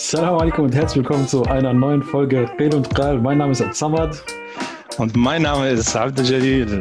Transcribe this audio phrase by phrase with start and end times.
[0.00, 3.18] Salam alaikum und herzlich willkommen zu einer neuen Folge Red und Kral.
[3.18, 4.22] Mein Name ist Samad.
[4.96, 6.78] Und mein Name ist Abdel Jalil.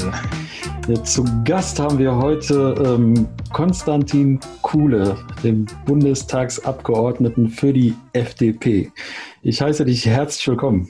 [0.88, 8.92] Ja, zu Gast haben wir heute ähm, Konstantin Kuhle, den Bundestagsabgeordneten für die FDP.
[9.42, 10.88] Ich heiße dich herzlich willkommen.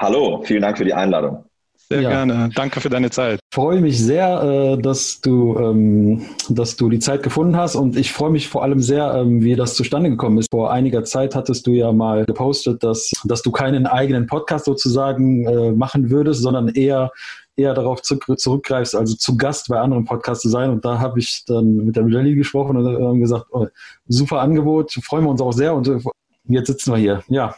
[0.00, 1.44] Hallo, vielen Dank für die Einladung.
[1.92, 2.10] Sehr ja.
[2.10, 2.50] gerne.
[2.54, 3.40] Danke für deine Zeit.
[3.50, 7.96] Ich freue mich sehr, äh, dass du, ähm, dass du die Zeit gefunden hast und
[7.96, 10.46] ich freue mich vor allem sehr, ähm, wie das zustande gekommen ist.
[10.52, 15.44] Vor einiger Zeit hattest du ja mal gepostet, dass, dass du keinen eigenen Podcast sozusagen
[15.46, 17.10] äh, machen würdest, sondern eher
[17.56, 20.70] eher darauf zurückgreifst, also zu Gast bei anderen Podcasts zu sein.
[20.70, 23.66] Und da habe ich dann mit der Jelly gesprochen und haben gesagt, oh,
[24.08, 25.74] super Angebot, freuen wir uns auch sehr.
[25.74, 25.98] Und äh,
[26.44, 27.22] jetzt sitzen wir hier.
[27.28, 27.54] Ja.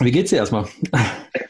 [0.00, 0.66] Wie geht's dir erstmal?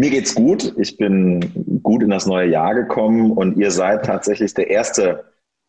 [0.00, 0.72] Mir geht's gut.
[0.78, 5.24] Ich bin gut in das neue Jahr gekommen und ihr seid tatsächlich der erste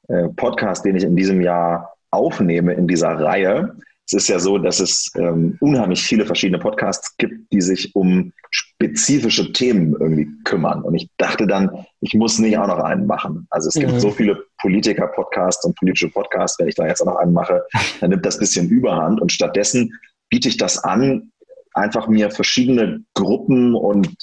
[0.07, 3.75] äh, Podcast, den ich in diesem Jahr aufnehme in dieser Reihe.
[4.05, 8.31] Es ist ja so, dass es ähm, unheimlich viele verschiedene Podcasts gibt, die sich um
[8.51, 10.81] spezifische Themen irgendwie kümmern.
[10.81, 13.47] Und ich dachte dann, ich muss nicht auch noch einen machen.
[13.49, 13.99] Also es gibt mhm.
[13.99, 17.63] so viele Politiker-Podcasts und politische Podcasts, wenn ich da jetzt auch noch einen mache,
[17.99, 19.19] dann nimmt das ein bisschen Überhand.
[19.19, 19.93] Und stattdessen
[20.29, 21.30] biete ich das an,
[21.73, 24.13] einfach mir verschiedene Gruppen und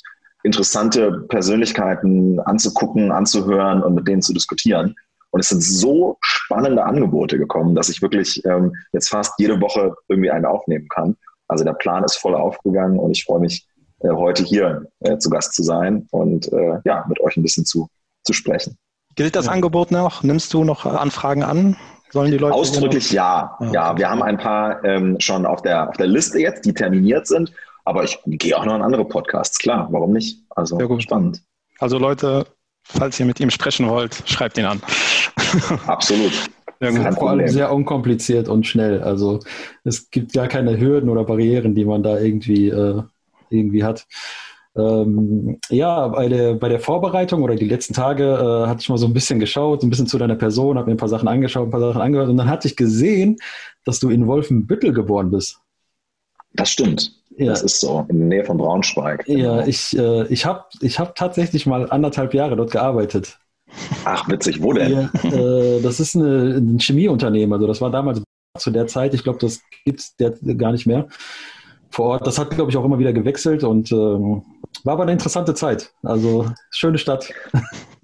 [0.43, 4.95] interessante Persönlichkeiten anzugucken, anzuhören und mit denen zu diskutieren.
[5.31, 9.95] Und es sind so spannende Angebote gekommen, dass ich wirklich ähm, jetzt fast jede Woche
[10.09, 11.17] irgendwie einen aufnehmen kann.
[11.49, 13.67] Also der Plan ist voll aufgegangen und ich freue mich,
[14.01, 17.65] äh, heute hier äh, zu Gast zu sein und äh, ja, mit euch ein bisschen
[17.65, 17.89] zu,
[18.25, 18.79] zu sprechen.
[19.17, 19.53] Gilt das ja.
[19.53, 20.23] Angebot noch?
[20.23, 21.77] Nimmst du noch Anfragen an?
[22.11, 23.57] Sollen die Leute Ausdrücklich ja.
[23.59, 26.73] Ah, ja, wir haben ein paar ähm, schon auf der, auf der Liste jetzt, die
[26.73, 27.53] terminiert sind.
[27.85, 30.43] Aber ich gehe auch noch an andere Podcasts, klar, warum nicht?
[30.51, 31.03] Also Sehr gut.
[31.03, 31.43] spannend.
[31.79, 32.47] Also Leute,
[32.83, 34.83] falls ihr mit ihm sprechen wollt, schreibt ihn an.
[35.87, 36.33] Absolut.
[36.81, 39.03] Ja, vor allem sehr unkompliziert und schnell.
[39.03, 39.41] Also
[39.85, 43.03] es gibt gar keine Hürden oder Barrieren, die man da irgendwie, äh,
[43.51, 44.07] irgendwie hat.
[44.79, 48.99] Ähm, ja, bei der, bei der Vorbereitung oder die letzten Tage äh, hatte ich mal
[48.99, 51.67] so ein bisschen geschaut, ein bisschen zu deiner Person, habe mir ein paar Sachen angeschaut,
[51.67, 53.39] ein paar Sachen angehört und dann hatte ich gesehen,
[53.85, 55.59] dass du in Wolfenbüttel geboren bist.
[56.53, 57.13] Das stimmt.
[57.37, 57.47] Ja.
[57.47, 59.25] Das ist so, in der Nähe von Braunschweig.
[59.25, 59.57] Genau.
[59.57, 63.39] Ja, ich, äh, ich habe ich hab tatsächlich mal anderthalb Jahre dort gearbeitet.
[64.05, 64.93] Ach, witzig, wo denn?
[64.93, 68.23] Ja, äh, das ist eine, ein Chemieunternehmen, also das war damals
[68.57, 70.15] zu der Zeit, ich glaube, das gibt es
[70.57, 71.09] gar nicht mehr
[71.91, 72.27] vor Ort.
[72.27, 74.43] Das hat, glaube ich, auch immer wieder gewechselt und ähm,
[74.85, 75.93] war aber eine interessante Zeit.
[76.03, 77.33] Also schöne Stadt.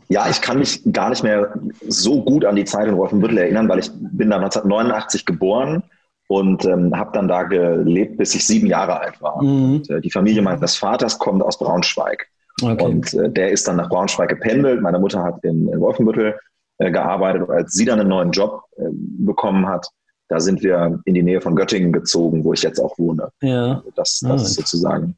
[0.09, 1.55] Ja, ich kann mich gar nicht mehr
[1.89, 5.83] so gut an die Zeit in Wolfenbüttel erinnern, weil ich bin da 1989 geboren
[6.29, 9.43] und ähm, habe dann da gelebt, bis ich sieben Jahre alt war.
[9.43, 9.77] Mhm.
[9.77, 12.27] Und, äh, die Familie meines Vaters kommt aus Braunschweig.
[12.63, 12.85] Okay.
[12.85, 14.81] Und äh, der ist dann nach Braunschweig gependelt.
[14.81, 16.39] Meine Mutter hat in, in Wolfenbüttel
[16.79, 17.49] äh, gearbeitet.
[17.49, 19.87] Und als sie dann einen neuen Job äh, bekommen hat,
[20.35, 23.31] da sind wir in die Nähe von Göttingen gezogen, wo ich jetzt auch wohne.
[23.41, 23.77] Ja.
[23.77, 25.17] Also das, das ah, ist sozusagen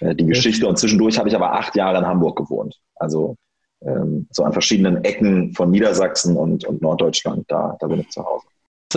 [0.00, 0.66] äh, die Geschichte.
[0.66, 2.80] Und zwischendurch habe ich aber acht Jahre in Hamburg gewohnt.
[2.94, 3.36] Also
[3.82, 8.24] ähm, so an verschiedenen Ecken von Niedersachsen und, und Norddeutschland, da, da bin ich zu
[8.24, 8.46] Hause.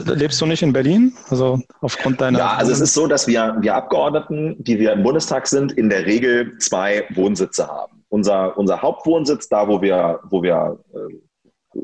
[0.05, 1.11] Lebst du nicht in Berlin?
[1.29, 2.39] Also aufgrund deiner.
[2.39, 5.89] Ja, also es ist so, dass wir, wir Abgeordneten, die wir im Bundestag sind, in
[5.89, 8.05] der Regel zwei Wohnsitze haben.
[8.07, 11.15] Unser, unser Hauptwohnsitz, da wo wir, wo wir äh,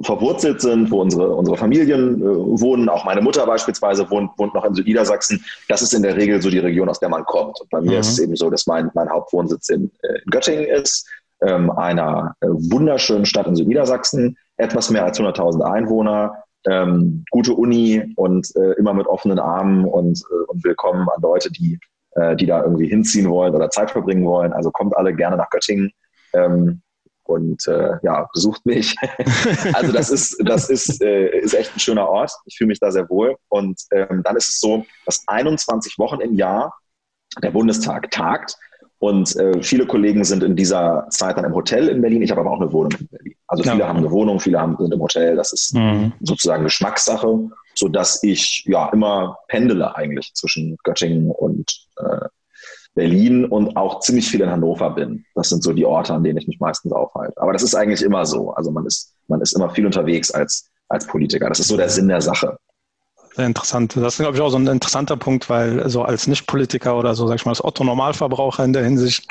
[0.01, 2.89] verwurzelt sind, wo unsere, unsere Familien äh, wohnen.
[2.89, 5.43] Auch meine Mutter beispielsweise wohnt, wohnt noch in Südniedersachsen.
[5.69, 7.59] Das ist in der Regel so die Region, aus der man kommt.
[7.61, 7.97] Und bei mir mhm.
[7.99, 11.07] ist es eben so, dass mein, mein Hauptwohnsitz in, äh, in Göttingen ist,
[11.41, 18.13] ähm, einer äh, wunderschönen Stadt in Südniedersachsen, etwas mehr als 100.000 Einwohner, ähm, gute Uni
[18.15, 21.79] und äh, immer mit offenen Armen und, und willkommen an Leute, die,
[22.39, 24.53] die da irgendwie hinziehen wollen oder Zeit verbringen wollen.
[24.53, 25.91] Also kommt alle gerne nach Göttingen.
[26.33, 26.83] Ähm,
[27.23, 28.95] und äh, ja, besucht mich.
[29.73, 32.31] also das ist, das ist, äh, ist echt ein schöner Ort.
[32.45, 33.35] Ich fühle mich da sehr wohl.
[33.49, 36.73] Und ähm, dann ist es so, dass 21 Wochen im Jahr
[37.41, 38.57] der Bundestag tagt.
[38.99, 42.21] Und äh, viele Kollegen sind in dieser Zeit dann im Hotel in Berlin.
[42.21, 43.35] Ich habe aber auch eine Wohnung in Berlin.
[43.47, 43.87] Also viele ja.
[43.87, 45.35] haben eine Wohnung, viele haben, sind im Hotel.
[45.35, 46.13] Das ist mhm.
[46.21, 52.27] sozusagen Geschmackssache, sodass ich ja immer pendele eigentlich zwischen Göttingen und äh,
[52.95, 55.25] Berlin und auch ziemlich viel in Hannover bin.
[55.35, 57.41] Das sind so die Orte, an denen ich mich meistens aufhalte.
[57.41, 58.51] Aber das ist eigentlich immer so.
[58.51, 61.49] Also man ist, man ist immer viel unterwegs als, als Politiker.
[61.49, 62.57] Das ist so der Sinn der Sache.
[63.35, 63.95] Sehr interessant.
[63.95, 67.25] Das ist, glaube ich, auch so ein interessanter Punkt, weil so als Nicht-Politiker oder so,
[67.27, 69.27] sag ich mal, als Otto-Normalverbraucher in der Hinsicht,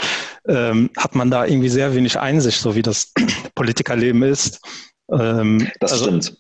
[0.49, 3.13] ähm, hat man da irgendwie sehr wenig Einsicht, so wie das
[3.55, 4.61] Politikerleben ist.
[5.09, 6.37] Ähm, das also, stimmt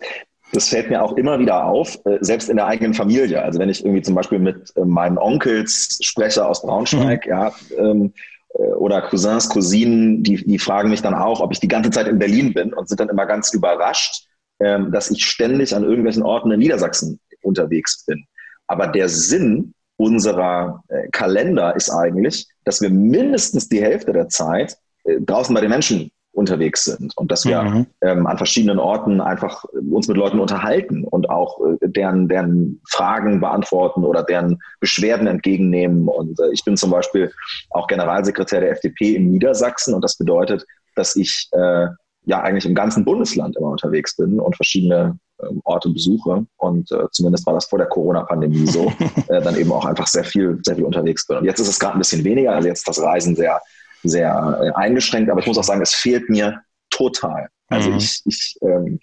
[0.52, 3.42] das fällt mir auch immer wieder auf, äh, selbst in der eigenen Familie.
[3.42, 7.30] Also wenn ich irgendwie zum Beispiel mit äh, meinen Onkels spreche aus Braunschweig, mhm.
[7.30, 8.12] ja, ähm,
[8.54, 12.06] äh, oder Cousins, Cousinen, die, die fragen mich dann auch, ob ich die ganze Zeit
[12.06, 14.26] in Berlin bin und sind dann immer ganz überrascht,
[14.60, 18.26] ähm, dass ich ständig an irgendwelchen Orten in Niedersachsen unterwegs bin.
[18.66, 24.76] Aber der Sinn unserer äh, Kalender ist eigentlich, dass wir mindestens die Hälfte der Zeit
[25.04, 27.86] äh, draußen bei den Menschen unterwegs sind und dass wir mhm.
[28.00, 32.80] ähm, an verschiedenen Orten einfach äh, uns mit Leuten unterhalten und auch äh, deren, deren
[32.88, 36.08] Fragen beantworten oder deren Beschwerden entgegennehmen.
[36.08, 37.32] Und äh, ich bin zum Beispiel
[37.70, 40.64] auch Generalsekretär der FDP in Niedersachsen und das bedeutet,
[40.96, 41.88] dass ich äh,
[42.24, 46.46] ja eigentlich im ganzen Bundesland immer unterwegs bin und verschiedene ähm, Orte besuche.
[46.56, 48.90] Und äh, zumindest war das vor der Corona-Pandemie so,
[49.28, 51.38] äh, dann eben auch einfach sehr viel, sehr viel unterwegs bin.
[51.38, 53.60] Und jetzt ist es gerade ein bisschen weniger, also jetzt das Reisen sehr
[54.02, 57.48] sehr äh, eingeschränkt, aber ich muss auch sagen, es fehlt mir total.
[57.68, 57.96] Also mhm.
[57.96, 58.98] ich, ich ähm,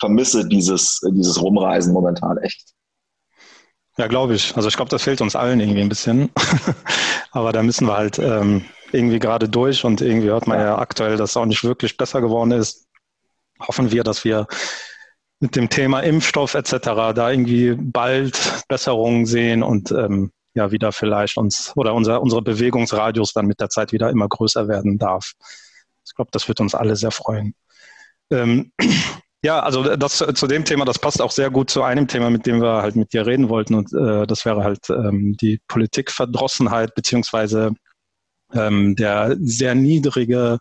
[0.00, 2.72] vermisse dieses, dieses Rumreisen momentan echt.
[3.96, 4.56] Ja, glaube ich.
[4.56, 6.30] Also ich glaube, das fehlt uns allen irgendwie ein bisschen.
[7.32, 10.66] aber da müssen wir halt ähm, irgendwie gerade durch und irgendwie hört man ja.
[10.66, 12.86] ja aktuell, dass es auch nicht wirklich besser geworden ist.
[13.60, 14.46] Hoffen wir, dass wir
[15.40, 16.78] mit dem Thema Impfstoff etc.
[17.14, 23.32] da irgendwie bald Besserungen sehen und ähm, ja wieder vielleicht uns oder unser, unsere Bewegungsradius
[23.32, 25.32] dann mit der Zeit wieder immer größer werden darf.
[26.04, 27.54] Ich glaube, das wird uns alle sehr freuen.
[28.30, 28.72] Ähm,
[29.42, 32.46] ja, also das zu dem Thema, das passt auch sehr gut zu einem Thema, mit
[32.46, 33.74] dem wir halt mit dir reden wollten.
[33.74, 37.72] Und äh, das wäre halt ähm, die Politikverdrossenheit beziehungsweise
[38.52, 40.58] ähm, der sehr niedrige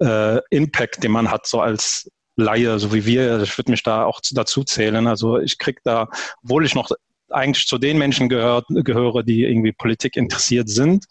[0.00, 3.40] äh, Impact, den man hat, so als Laie, so wie wir.
[3.42, 5.06] Ich würde mich da auch dazu zählen.
[5.06, 6.08] Also ich kriege da,
[6.42, 6.90] obwohl ich noch
[7.30, 11.06] eigentlich zu den Menschen gehört, gehöre, die irgendwie Politik interessiert sind.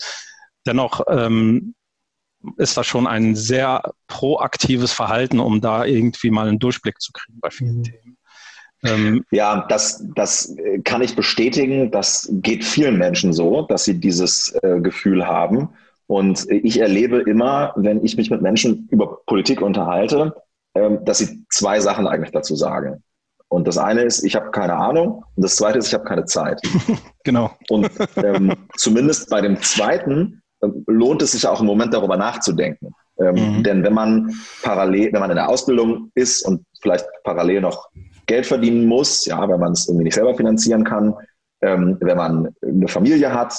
[0.66, 1.76] Dennoch ähm,
[2.58, 7.40] ist das schon ein sehr proaktives Verhalten, um da irgendwie mal einen Durchblick zu kriegen
[7.40, 7.84] bei vielen mhm.
[7.84, 8.18] Themen.
[8.86, 11.90] Ähm, ja, das, das kann ich bestätigen.
[11.90, 15.70] Das geht vielen Menschen so, dass sie dieses äh, Gefühl haben.
[16.08, 20.36] Und ich erlebe immer, wenn ich mich mit Menschen über Politik unterhalte,
[20.74, 23.04] äh, dass sie zwei Sachen eigentlich dazu sagen.
[23.54, 25.24] Und das eine ist, ich habe keine Ahnung.
[25.36, 26.60] Und das zweite ist, ich habe keine Zeit.
[27.24, 27.52] genau.
[27.70, 32.90] Und ähm, zumindest bei dem zweiten äh, lohnt es sich auch im Moment darüber nachzudenken.
[33.20, 33.64] Ähm, mhm.
[33.64, 34.34] Denn wenn man
[34.64, 37.90] parallel, wenn man in der Ausbildung ist und vielleicht parallel noch
[38.26, 41.14] Geld verdienen muss, ja, wenn man es irgendwie nicht selber finanzieren kann,
[41.62, 43.54] ähm, wenn man eine Familie hat,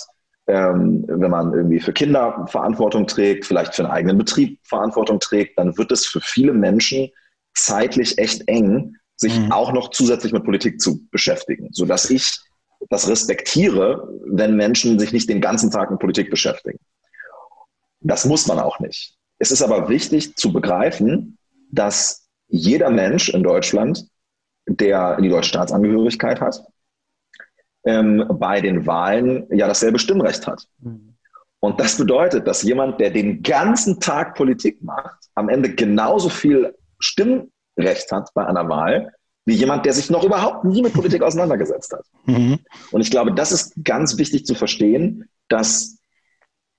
[0.49, 5.56] ähm, wenn man irgendwie für Kinder Verantwortung trägt, vielleicht für einen eigenen Betrieb Verantwortung trägt,
[5.56, 7.11] dann wird es für viele Menschen
[7.55, 9.52] zeitlich echt eng, sich mhm.
[9.52, 12.38] auch noch zusätzlich mit Politik zu beschäftigen, sodass ich
[12.90, 16.78] das respektiere, wenn Menschen sich nicht den ganzen Tag mit Politik beschäftigen.
[18.00, 19.14] Das muss man auch nicht.
[19.38, 21.38] Es ist aber wichtig zu begreifen,
[21.70, 24.06] dass jeder Mensch in Deutschland,
[24.66, 26.62] der die deutsche Staatsangehörigkeit hat,
[27.84, 30.67] ähm, bei den Wahlen ja dasselbe Stimmrecht hat.
[30.81, 31.14] Mhm.
[31.60, 36.75] Und das bedeutet, dass jemand, der den ganzen Tag Politik macht, am Ende genauso viel
[36.99, 39.12] Stimm Recht hat bei einer Wahl,
[39.46, 42.04] wie jemand, der sich noch überhaupt nie mit Politik auseinandergesetzt hat.
[42.26, 42.60] Mhm.
[42.92, 45.98] Und ich glaube, das ist ganz wichtig zu verstehen, dass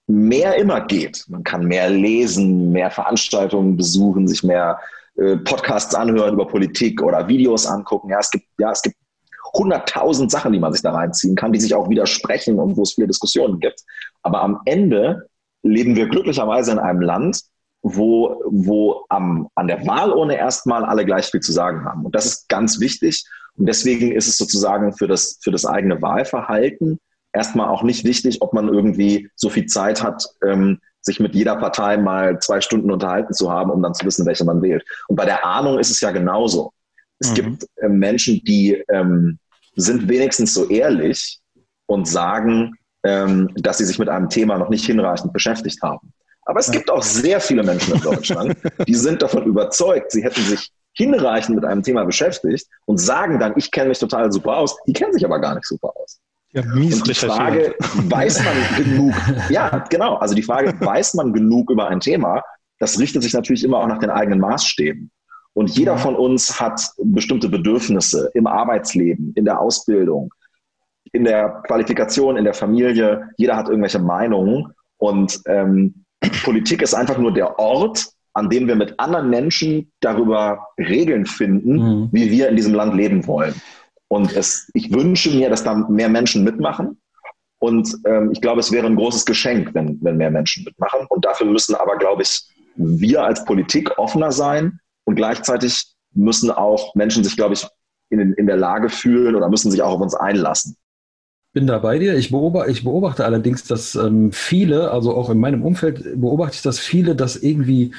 [0.08, 1.26] mehr immer geht.
[1.28, 4.80] Man kann mehr lesen, mehr Veranstaltungen besuchen, sich mehr
[5.16, 8.10] äh, Podcasts anhören über Politik oder Videos angucken.
[8.10, 8.98] Ja, es gibt, ja, es gibt
[9.54, 12.94] hunderttausend Sachen, die man sich da reinziehen kann, die sich auch widersprechen und wo es
[12.94, 13.82] viele Diskussionen gibt.
[14.22, 15.30] Aber am Ende
[15.64, 17.42] leben wir glücklicherweise in einem Land,
[17.88, 22.04] wo, wo am, an der Wahlurne erstmal alle gleich viel zu sagen haben.
[22.04, 23.24] Und das ist ganz wichtig.
[23.58, 27.00] Und deswegen ist es sozusagen für das, für das eigene Wahlverhalten
[27.32, 31.58] erstmal auch nicht wichtig, ob man irgendwie so viel Zeit hat, ähm, sich mit jeder
[31.58, 34.84] Partei mal zwei Stunden unterhalten zu haben, um dann zu wissen, welche man wählt.
[35.08, 36.72] Und bei der Ahnung ist es ja genauso.
[37.20, 37.36] Es mhm.
[37.36, 39.38] gibt äh, Menschen, die ähm,
[39.76, 41.40] sind wenigstens so ehrlich
[41.86, 42.74] und sagen,
[43.04, 46.12] ähm, dass sie sich mit einem Thema noch nicht hinreichend beschäftigt haben.
[46.46, 48.56] Aber es gibt auch sehr viele Menschen in Deutschland,
[48.88, 53.54] die sind davon überzeugt, sie hätten sich hinreichend mit einem Thema beschäftigt und sagen dann,
[53.58, 54.78] ich kenne mich total super aus.
[54.88, 56.20] Die kennen sich aber gar nicht super aus.
[56.52, 59.14] Ja, mies und die Frage, weiß man genug?
[59.50, 60.16] Ja, genau.
[60.16, 62.42] Also die Frage, weiß man genug über ein Thema?
[62.80, 65.12] Das richtet sich natürlich immer auch nach den eigenen Maßstäben.
[65.54, 70.34] Und jeder von uns hat bestimmte Bedürfnisse im Arbeitsleben, in der Ausbildung,
[71.12, 73.30] in der Qualifikation, in der Familie.
[73.38, 74.74] Jeder hat irgendwelche Meinungen.
[74.98, 76.05] Und ähm,
[76.44, 81.78] Politik ist einfach nur der Ort, an dem wir mit anderen Menschen darüber Regeln finden,
[81.78, 82.10] mhm.
[82.12, 83.56] wie wir in diesem Land leben wollen.
[84.08, 87.02] Und es, ich wünsche mir, dass da mehr Menschen mitmachen.
[87.60, 91.06] Und ähm, ich glaube, es wäre ein großes Geschenk, wenn, wenn mehr Menschen mitmachen.
[91.10, 92.44] Und dafür müssen aber, glaube ich,
[92.76, 94.80] wir als Politik offener sein.
[95.06, 97.66] Und gleichzeitig müssen auch Menschen sich, glaube ich,
[98.10, 100.76] in, in der Lage fühlen oder müssen sich auch auf uns einlassen
[101.56, 102.18] bin da bei dir.
[102.18, 106.62] Ich beobachte, ich beobachte allerdings, dass ähm, viele, also auch in meinem Umfeld beobachte ich,
[106.62, 107.94] dass viele das irgendwie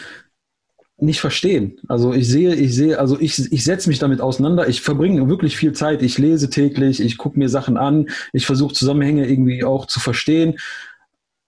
[0.99, 1.79] nicht verstehen.
[1.89, 4.69] Also ich sehe, ich sehe, also ich, ich setze mich damit auseinander.
[4.69, 6.03] Ich verbringe wirklich viel Zeit.
[6.03, 10.59] Ich lese täglich, ich gucke mir Sachen an, ich versuche Zusammenhänge irgendwie auch zu verstehen.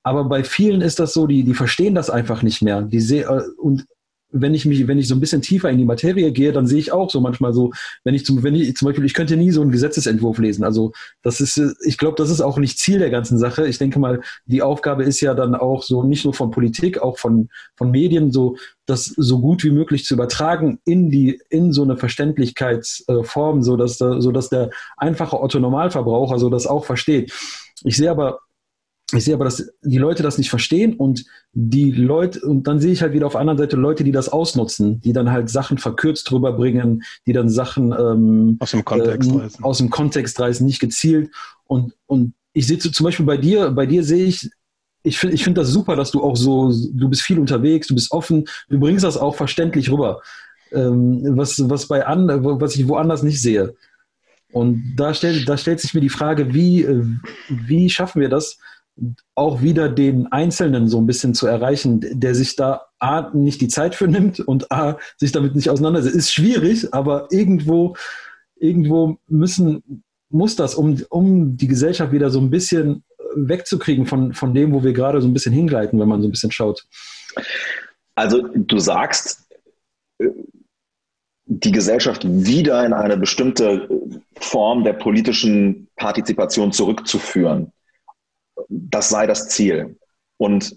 [0.02, 2.80] Aber bei vielen ist das so, die, die verstehen das einfach nicht mehr.
[2.80, 3.84] Die seh, äh, und
[4.30, 6.78] wenn ich mich, wenn ich so ein bisschen tiefer in die Materie gehe, dann sehe
[6.78, 7.72] ich auch so manchmal so,
[8.04, 10.64] wenn ich zum, wenn ich zum Beispiel, ich könnte nie so einen Gesetzesentwurf lesen.
[10.64, 10.92] Also
[11.22, 13.66] das ist, ich glaube, das ist auch nicht Ziel der ganzen Sache.
[13.66, 17.18] Ich denke mal, die Aufgabe ist ja dann auch so nicht nur von Politik, auch
[17.18, 18.56] von von Medien so,
[18.86, 23.98] das so gut wie möglich zu übertragen in die in so eine Verständlichkeitsform, so dass
[23.98, 27.32] so dass der einfache Otto Normalverbraucher so das auch versteht.
[27.84, 28.40] Ich sehe aber
[29.12, 32.92] ich sehe aber, dass die Leute das nicht verstehen und die Leute, und dann sehe
[32.92, 35.78] ich halt wieder auf der anderen Seite Leute, die das ausnutzen, die dann halt Sachen
[35.78, 39.64] verkürzt drüber bringen, die dann Sachen ähm, aus dem Kontext äh, reißen.
[39.64, 41.30] Aus dem Kontext reißen, nicht gezielt.
[41.64, 44.50] Und, und ich sehe zum Beispiel bei dir, bei dir sehe ich,
[45.02, 47.94] ich finde ich finde das super, dass du auch so, du bist viel unterwegs, du
[47.94, 50.20] bist offen, du bringst das auch verständlich rüber.
[50.70, 52.28] Ähm, was, was bei an,
[52.60, 53.74] was ich woanders nicht sehe.
[54.52, 57.04] Und da stellt, da stellt sich mir die Frage, wie, äh,
[57.48, 58.58] wie schaffen wir das,
[59.34, 63.68] auch wieder den Einzelnen so ein bisschen zu erreichen, der sich da A, nicht die
[63.68, 66.16] Zeit für nimmt und A, sich damit nicht auseinandersetzt.
[66.16, 67.94] Ist schwierig, aber irgendwo,
[68.56, 74.54] irgendwo müssen, muss das, um, um die Gesellschaft wieder so ein bisschen wegzukriegen von, von
[74.54, 76.84] dem, wo wir gerade so ein bisschen hingleiten, wenn man so ein bisschen schaut.
[78.14, 79.46] Also du sagst,
[81.46, 83.88] die Gesellschaft wieder in eine bestimmte
[84.40, 87.72] Form der politischen Partizipation zurückzuführen
[88.68, 89.98] das sei das Ziel.
[90.36, 90.76] Und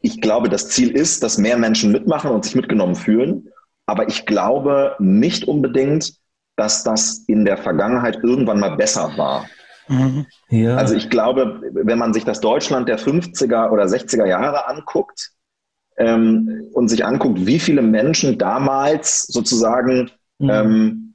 [0.00, 3.48] ich glaube, das Ziel ist, dass mehr Menschen mitmachen und sich mitgenommen fühlen.
[3.86, 6.14] Aber ich glaube nicht unbedingt,
[6.56, 9.46] dass das in der Vergangenheit irgendwann mal besser war.
[9.88, 10.26] Mhm.
[10.48, 10.76] Ja.
[10.76, 15.32] Also ich glaube, wenn man sich das Deutschland der 50er oder 60er Jahre anguckt
[15.96, 20.50] ähm, und sich anguckt, wie viele Menschen damals sozusagen mhm.
[20.50, 21.14] ähm,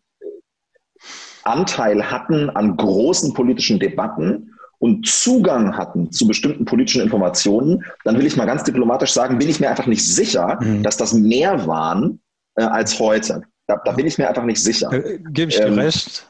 [1.43, 8.25] Anteil hatten an großen politischen Debatten und Zugang hatten zu bestimmten politischen Informationen, dann will
[8.25, 10.83] ich mal ganz diplomatisch sagen, bin ich mir einfach nicht sicher, mhm.
[10.83, 12.21] dass das mehr waren
[12.55, 13.43] äh, als heute.
[13.65, 14.91] Da, da, bin ich mir einfach nicht sicher.
[14.93, 16.27] Äh, Gebe ich dir ähm, recht.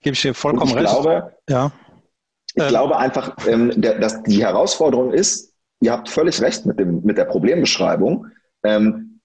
[0.00, 0.86] Gebe ich dir vollkommen ich recht.
[0.86, 1.72] Glaube, ja.
[2.54, 2.68] Ich ähm.
[2.68, 7.18] glaube einfach, ähm, der, dass die Herausforderung ist, ihr habt völlig recht mit, dem, mit
[7.18, 8.26] der Problembeschreibung.
[8.64, 9.20] Ähm,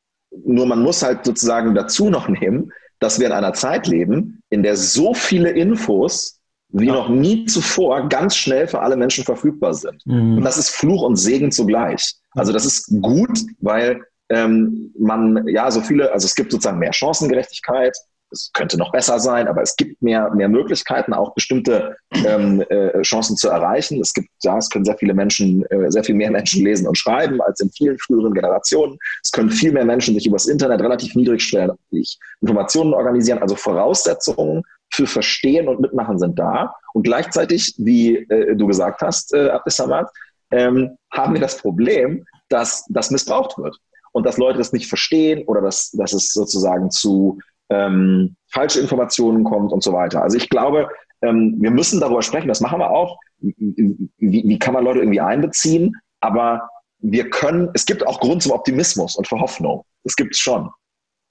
[0.46, 4.64] nur man muss halt sozusagen dazu noch nehmen, dass wir in einer Zeit leben, in
[4.64, 6.37] der so viele Infos
[6.70, 6.94] wie ja.
[6.94, 10.06] noch nie zuvor ganz schnell für alle Menschen verfügbar sind.
[10.06, 10.38] Mhm.
[10.38, 12.16] Und das ist Fluch und Segen zugleich.
[12.32, 16.94] Also das ist gut, weil ähm, man ja so viele, also es gibt sozusagen mehr
[16.94, 17.96] Chancengerechtigkeit.
[18.30, 21.96] Es könnte noch besser sein, aber es gibt mehr, mehr Möglichkeiten, auch bestimmte
[22.26, 24.02] ähm, äh, Chancen zu erreichen.
[24.02, 26.98] Es gibt, ja, es können sehr viele Menschen, äh, sehr viel mehr Menschen lesen und
[26.98, 28.98] schreiben als in vielen früheren Generationen.
[29.24, 33.40] Es können viel mehr Menschen sich übers Internet relativ niedrigschwellig Informationen organisieren.
[33.40, 36.74] Also Voraussetzungen für Verstehen und Mitmachen sind da.
[36.94, 40.10] Und gleichzeitig, wie äh, du gesagt hast, äh, Abdesamad,
[40.52, 43.78] ähm, haben wir das Problem, dass das missbraucht wird
[44.14, 47.40] und dass Leute das nicht verstehen oder dass, dass es sozusagen zu
[47.70, 50.24] ähm, falsche Informationen kommt und so weiter.
[50.24, 50.90] Also ich glaube,
[51.22, 53.20] ähm, wir müssen darüber sprechen, das machen wir auch.
[53.40, 55.96] Wie, wie kann man Leute irgendwie einbeziehen?
[56.22, 59.84] Aber wir können, es gibt auch Grund zum Optimismus und für Hoffnung.
[60.04, 60.70] Das gibt es schon.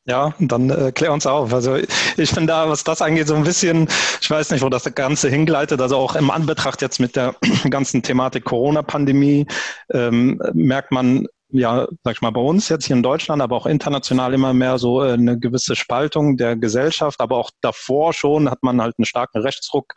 [0.09, 1.53] Ja, dann äh, klär uns auf.
[1.53, 1.77] Also
[2.17, 3.89] ich finde da, was das angeht, so ein bisschen,
[4.21, 5.81] ich weiß nicht, wo das Ganze hingleitet.
[5.81, 7.35] Also auch im Anbetracht jetzt mit der
[7.71, 9.47] ganzen Thematik Corona-Pandemie
[9.93, 13.67] ähm, merkt man ja, sag ich mal, bei uns jetzt hier in Deutschland, aber auch
[13.67, 17.21] international immer mehr so äh, eine gewisse Spaltung der Gesellschaft.
[17.21, 19.95] Aber auch davor schon hat man halt einen starken Rechtsruck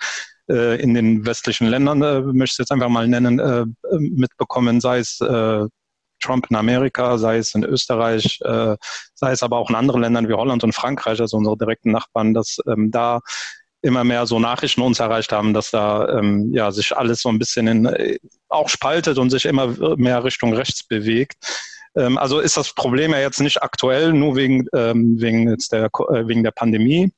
[0.50, 5.20] äh, in den westlichen Ländern, äh, möchte ich jetzt einfach mal nennen, mitbekommen, sei es
[6.20, 8.76] Trump in Amerika, sei es in Österreich, äh,
[9.14, 12.34] sei es aber auch in anderen Ländern wie Holland und Frankreich, also unsere direkten Nachbarn,
[12.34, 13.22] dass ähm, da
[13.82, 17.40] immer mehr so Nachrichten uns erreicht haben, dass da ähm, ja sich alles so ein
[17.40, 18.18] bisschen in, äh,
[18.50, 21.36] auch spaltet und sich immer mehr Richtung rechts bewegt.
[21.96, 25.86] Ähm, also ist das Problem ja jetzt nicht aktuell, nur wegen, ähm, wegen, jetzt der,
[25.86, 27.12] äh, wegen der Pandemie,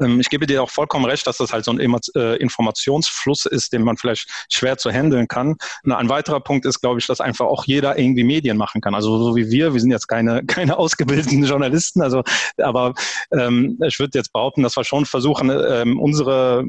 [0.00, 3.72] ähm, ich gebe dir auch vollkommen recht, dass das halt so ein äh, Informationsfluss ist,
[3.72, 5.56] den man vielleicht schwer zu handeln kann.
[5.84, 8.94] Ein weiterer Punkt ist, glaube ich, dass einfach auch jeder irgendwie Medien machen kann.
[8.94, 12.22] Also so wie wir, wir sind jetzt keine, keine ausgebildeten Journalisten, also
[12.58, 12.94] aber
[13.32, 16.64] ähm, ich würde jetzt behaupten, dass wir schon versuchen, ähm, unsere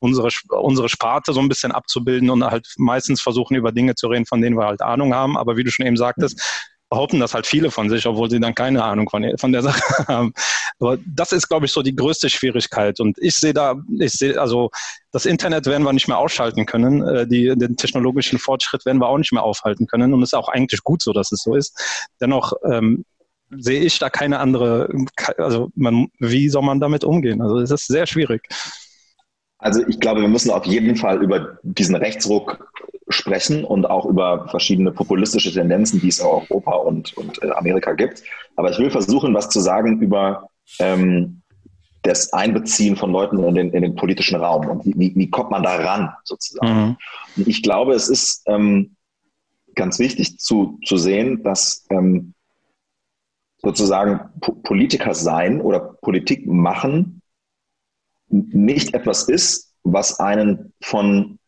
[0.00, 4.26] unsere, unsere Sparte so ein bisschen abzubilden und halt meistens versuchen, über Dinge zu reden,
[4.26, 5.38] von denen wir halt Ahnung haben.
[5.38, 8.54] Aber wie du schon eben sagtest, behaupten das halt viele von sich, obwohl sie dann
[8.54, 10.32] keine Ahnung von, von der Sache haben.
[10.78, 13.00] Aber das ist, glaube ich, so die größte Schwierigkeit.
[13.00, 14.70] Und ich sehe da, ich sehe, also
[15.10, 17.02] das Internet werden wir nicht mehr ausschalten können.
[17.02, 20.14] Äh, die, den technologischen Fortschritt werden wir auch nicht mehr aufhalten können.
[20.14, 21.76] Und es ist auch eigentlich gut so, dass es so ist.
[22.20, 23.04] Dennoch ähm,
[23.50, 24.88] sehe ich da keine andere,
[25.38, 27.42] also man, wie soll man damit umgehen?
[27.42, 28.48] Also es ist sehr schwierig.
[29.64, 32.70] Also ich glaube, wir müssen auf jeden Fall über diesen Rechtsruck
[33.08, 38.22] sprechen und auch über verschiedene populistische Tendenzen, die es in Europa und, und Amerika gibt.
[38.56, 41.40] Aber ich will versuchen, was zu sagen über ähm,
[42.02, 45.62] das Einbeziehen von Leuten in den, in den politischen Raum und wie, wie kommt man
[45.62, 46.98] da ran sozusagen.
[47.34, 47.44] Mhm.
[47.46, 48.96] Ich glaube, es ist ähm,
[49.74, 52.34] ganz wichtig zu, zu sehen, dass ähm,
[53.62, 54.28] sozusagen
[54.62, 57.22] Politiker sein oder Politik machen
[58.34, 61.38] nicht etwas ist, was einen von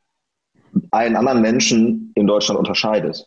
[0.91, 3.27] allen anderen Menschen in Deutschland unterscheidet,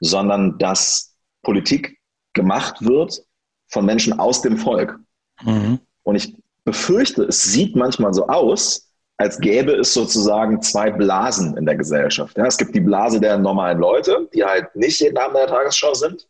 [0.00, 1.98] sondern dass Politik
[2.32, 3.22] gemacht wird
[3.68, 4.98] von Menschen aus dem Volk.
[5.42, 5.78] Mhm.
[6.02, 11.66] Und ich befürchte, es sieht manchmal so aus, als gäbe es sozusagen zwei Blasen in
[11.66, 12.36] der Gesellschaft.
[12.36, 15.54] Ja, es gibt die Blase der normalen Leute, die halt nicht jeden Abend in der
[15.54, 16.26] Tagesschau sind.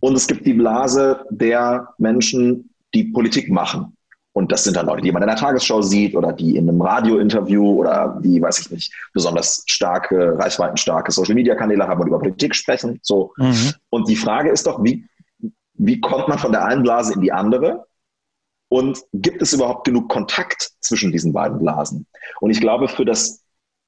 [0.00, 3.97] Und es gibt die Blase der Menschen, die Politik machen.
[4.38, 6.80] Und das sind dann Leute, die man in der Tagesschau sieht oder die in einem
[6.80, 13.00] Radiointerview oder die, weiß ich nicht, besonders starke, reichweitenstarke Social-Media-Kanäle haben und über Politik sprechen.
[13.02, 13.32] So.
[13.36, 13.72] Mhm.
[13.90, 15.04] Und die Frage ist doch, wie,
[15.74, 17.86] wie kommt man von der einen Blase in die andere?
[18.68, 22.06] Und gibt es überhaupt genug Kontakt zwischen diesen beiden Blasen?
[22.40, 23.42] Und ich glaube, für das,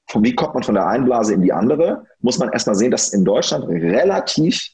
[0.08, 2.90] von wie kommt man von der einen Blase in die andere, muss man erstmal sehen,
[2.90, 4.68] dass in Deutschland relativ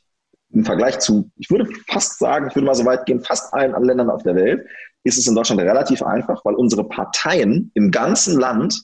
[0.55, 3.75] im Vergleich zu, ich würde fast sagen, ich würde mal so weit gehen, fast allen
[3.85, 4.67] Ländern auf der Welt,
[5.07, 8.83] ist es in Deutschland relativ einfach, weil unsere Parteien im ganzen Land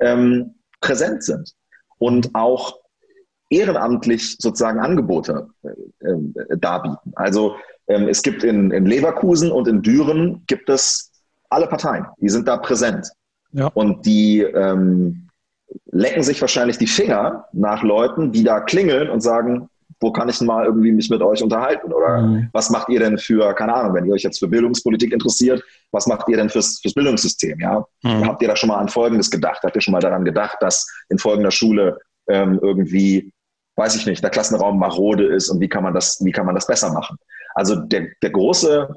[0.00, 1.52] ähm, präsent sind
[1.98, 2.78] und auch
[3.50, 7.12] ehrenamtlich sozusagen Angebote äh, äh, darbieten.
[7.14, 7.56] Also
[7.88, 11.12] ähm, es gibt in, in Leverkusen und in Düren gibt es
[11.48, 13.08] alle Parteien, die sind da präsent.
[13.52, 13.68] Ja.
[13.68, 15.28] Und die ähm,
[15.90, 19.68] lecken sich wahrscheinlich die Finger nach Leuten, die da klingeln und sagen,
[20.00, 21.92] wo kann ich denn mal irgendwie mich mit euch unterhalten?
[21.92, 22.48] Oder mhm.
[22.52, 26.06] was macht ihr denn für, keine Ahnung, wenn ihr euch jetzt für Bildungspolitik interessiert, was
[26.06, 27.58] macht ihr denn fürs, fürs Bildungssystem?
[27.58, 27.84] Ja?
[28.02, 28.24] Mhm.
[28.24, 29.62] Habt ihr da schon mal an Folgendes gedacht?
[29.62, 33.32] Habt ihr schon mal daran gedacht, dass in folgender Schule ähm, irgendwie,
[33.76, 36.54] weiß ich nicht, der Klassenraum marode ist und wie kann man das, wie kann man
[36.54, 37.16] das besser machen?
[37.54, 38.88] Also der, der große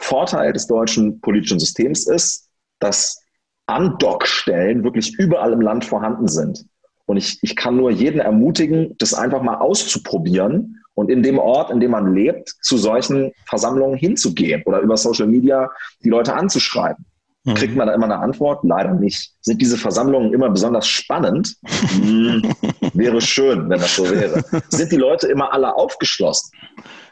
[0.00, 3.20] Vorteil des deutschen politischen Systems ist, dass
[3.66, 6.64] Andockstellen wirklich überall im Land vorhanden sind.
[7.08, 11.70] Und ich, ich kann nur jeden ermutigen, das einfach mal auszuprobieren und in dem Ort,
[11.70, 15.70] in dem man lebt, zu solchen Versammlungen hinzugehen oder über Social Media
[16.04, 17.06] die Leute anzuschreiben.
[17.44, 17.54] Mhm.
[17.54, 18.62] Kriegt man da immer eine Antwort?
[18.62, 19.32] Leider nicht.
[19.40, 21.56] Sind diese Versammlungen immer besonders spannend?
[22.94, 24.42] wäre schön, wenn das so wäre.
[24.68, 26.50] Sind die Leute immer alle aufgeschlossen?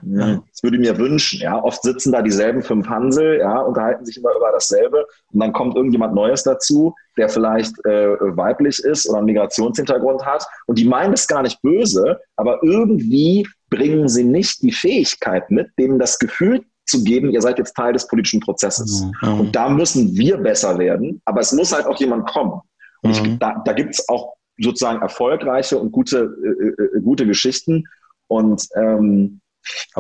[0.03, 1.41] Ja, das würde ich mir wünschen.
[1.41, 5.53] Ja, oft sitzen da dieselben fünf Hansel, ja, unterhalten sich immer über dasselbe und dann
[5.53, 10.85] kommt irgendjemand Neues dazu, der vielleicht äh, weiblich ist oder einen Migrationshintergrund hat und die
[10.85, 16.19] meinen es gar nicht böse, aber irgendwie bringen sie nicht die Fähigkeit mit, denen das
[16.19, 19.05] Gefühl zu geben, ihr seid jetzt Teil des politischen Prozesses.
[19.23, 19.41] Mhm.
[19.41, 22.61] Und da müssen wir besser werden, aber es muss halt auch jemand kommen.
[23.03, 27.85] Und ich, da, da gibt es auch sozusagen erfolgreiche und gute, äh, äh, gute Geschichten.
[28.29, 29.41] Und ähm,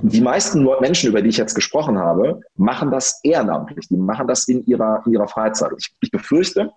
[0.02, 3.88] die meisten Menschen, über die ich jetzt gesprochen habe, machen das ehrenamtlich.
[3.88, 5.72] Die machen das in ihrer, in ihrer Freizeit.
[5.78, 6.70] Ich, ich befürchte,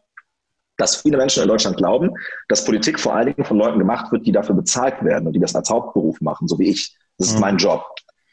[0.77, 2.11] dass viele Menschen in Deutschland glauben,
[2.47, 5.39] dass Politik vor allen Dingen von Leuten gemacht wird, die dafür bezahlt werden und die
[5.39, 6.95] das als Hauptberuf machen, so wie ich.
[7.17, 7.41] Das ist mhm.
[7.41, 7.83] mein Job.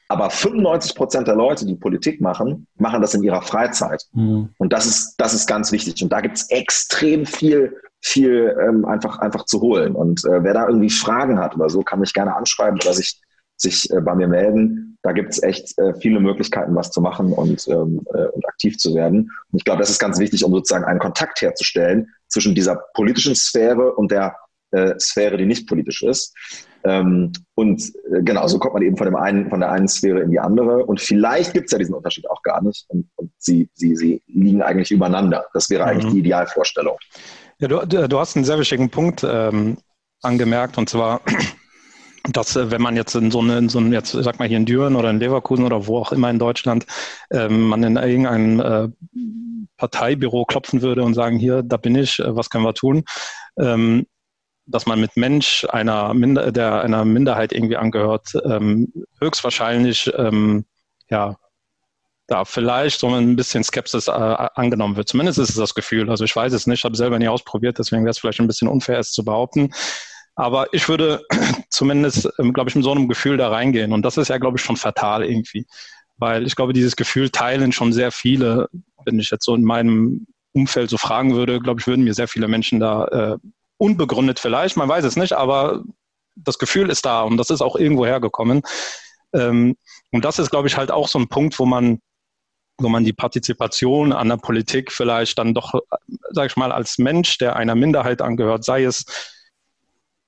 [0.09, 4.05] Aber 95 Prozent der Leute, die Politik machen, machen das in ihrer Freizeit.
[4.13, 4.51] Mhm.
[4.59, 6.01] Und das ist, das ist ganz wichtig.
[6.03, 9.95] Und da gibt es extrem viel, viel ähm, einfach, einfach zu holen.
[9.95, 13.21] Und äh, wer da irgendwie Fragen hat oder so, kann mich gerne anschreiben oder sich
[13.57, 14.99] sich äh, bei mir melden.
[15.03, 18.77] Da gibt es echt äh, viele Möglichkeiten, was zu machen und, ähm, äh, und aktiv
[18.77, 19.31] zu werden.
[19.51, 23.35] Und ich glaube, das ist ganz wichtig, um sozusagen einen Kontakt herzustellen zwischen dieser politischen
[23.35, 24.37] Sphäre und der
[24.73, 26.35] äh, Sphäre, die nicht politisch ist.
[26.85, 30.21] Ähm, und äh, genau, so kommt man eben von, dem einen, von der einen Sphäre
[30.21, 30.85] in die andere.
[30.85, 32.85] Und vielleicht gibt es ja diesen Unterschied auch gar nicht.
[32.89, 35.47] Und, und sie, sie, sie liegen eigentlich übereinander.
[35.55, 36.15] Das wäre eigentlich mhm.
[36.15, 36.97] die Idealvorstellung.
[37.59, 39.79] Ja, du, du hast einen sehr wichtigen Punkt ähm,
[40.23, 41.23] angemerkt, und zwar
[42.33, 44.59] dass äh, wenn man jetzt in so eine, in so ein, jetzt sag mal hier
[44.59, 46.87] in Düren oder in Leverkusen oder wo auch immer in Deutschland,
[47.31, 48.89] ähm, man in irgendein äh,
[49.79, 53.05] Parteibüro klopfen würde und sagen, hier, da bin ich, äh, was können wir tun?
[53.59, 54.07] Ähm,
[54.67, 60.67] dass man mit Mensch einer, Minder, der einer Minderheit irgendwie angehört, ähm, höchstwahrscheinlich ähm,
[61.09, 61.37] ja
[62.27, 65.09] da vielleicht so ein bisschen Skepsis äh, angenommen wird.
[65.09, 66.11] Zumindest ist es das Gefühl.
[66.11, 68.69] Also ich weiß es nicht, habe selber nie ausprobiert, deswegen wäre es vielleicht ein bisschen
[68.69, 69.73] unfair, es zu behaupten.
[70.35, 71.25] Aber ich würde
[71.71, 73.93] zumindest, ähm, glaube ich, mit so einem Gefühl da reingehen.
[73.93, 75.67] Und das ist ja, glaube ich, schon fatal irgendwie.
[76.19, 78.69] Weil ich glaube, dieses Gefühl teilen schon sehr viele.
[79.05, 82.29] Wenn ich jetzt so in meinem Umfeld so fragen würde, glaube ich, würden mir sehr
[82.29, 83.37] viele Menschen da äh,
[83.79, 85.85] unbegründet vielleicht, man weiß es nicht, aber
[86.35, 88.63] das Gefühl ist da und das ist auch irgendwo hergekommen.
[89.33, 89.77] Ähm,
[90.13, 92.01] und das ist, glaube ich, halt auch so ein Punkt, wo man
[92.79, 95.75] wo man die Partizipation an der Politik vielleicht dann doch,
[96.31, 99.05] sag ich mal, als Mensch, der einer Minderheit angehört, sei es,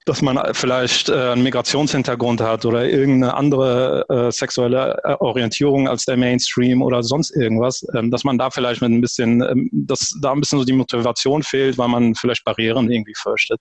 [0.08, 6.06] dass man vielleicht äh, einen Migrationshintergrund hat oder irgendeine andere äh, sexuelle äh, Orientierung als
[6.06, 10.18] der Mainstream oder sonst irgendwas, ähm, dass man da vielleicht mit ein bisschen, ähm, dass
[10.22, 13.60] da ein bisschen so die Motivation fehlt, weil man vielleicht Barrieren irgendwie fürchtet.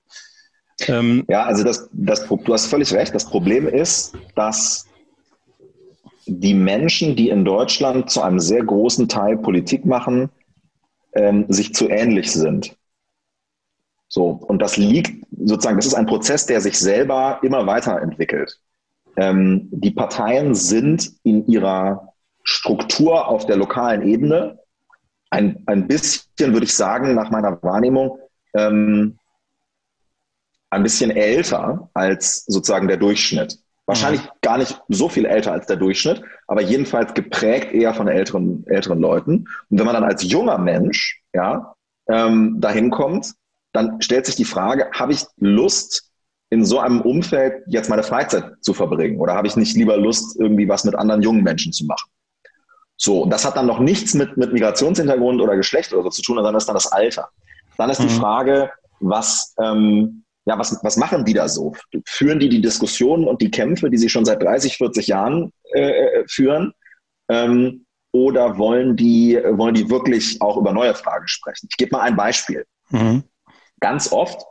[0.87, 3.13] Ähm, ja, also das, das, du hast völlig recht.
[3.13, 4.86] Das Problem ist, dass
[6.27, 10.29] die Menschen, die in Deutschland zu einem sehr großen Teil Politik machen,
[11.13, 12.75] ähm, sich zu ähnlich sind.
[14.07, 18.59] So, und das liegt sozusagen, das ist ein Prozess, der sich selber immer weiterentwickelt.
[19.17, 22.13] Ähm, die Parteien sind in ihrer
[22.43, 24.59] Struktur auf der lokalen Ebene
[25.29, 28.19] ein, ein bisschen, würde ich sagen, nach meiner Wahrnehmung,
[28.53, 29.17] ähm,
[30.69, 33.59] ein bisschen älter als sozusagen der Durchschnitt.
[33.87, 34.29] Wahrscheinlich mhm.
[34.41, 38.99] gar nicht so viel älter als der Durchschnitt, aber jedenfalls geprägt eher von älteren, älteren
[38.99, 39.47] Leuten.
[39.69, 41.73] Und wenn man dann als junger Mensch ja,
[42.09, 43.33] ähm, dahin kommt,
[43.71, 46.07] dann stellt sich die Frage, habe ich Lust,
[46.49, 49.19] in so einem Umfeld jetzt meine Freizeit zu verbringen?
[49.19, 52.09] Oder habe ich nicht lieber Lust, irgendwie was mit anderen jungen Menschen zu machen?
[52.95, 56.37] So, das hat dann noch nichts mit, mit Migrationshintergrund oder Geschlecht oder so zu tun,
[56.37, 57.29] sondern ist dann das Alter.
[57.77, 58.07] Dann ist mhm.
[58.07, 61.73] die Frage, was, ähm, ja, was, was machen die da so?
[62.05, 65.89] Führen die die Diskussionen und die Kämpfe, die sie schon seit 30, 40 Jahren äh,
[65.89, 66.73] äh, führen?
[67.29, 71.67] Ähm, oder wollen die, wollen die wirklich auch über neue Fragen sprechen?
[71.69, 72.65] Ich gebe mal ein Beispiel.
[72.91, 73.23] Mhm.
[73.81, 74.41] Ganz oft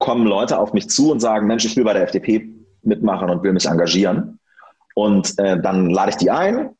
[0.00, 2.48] kommen Leute auf mich zu und sagen, Mensch, ich will bei der FDP
[2.82, 4.40] mitmachen und will mich engagieren.
[4.96, 6.70] Und äh, dann lade ich die ein.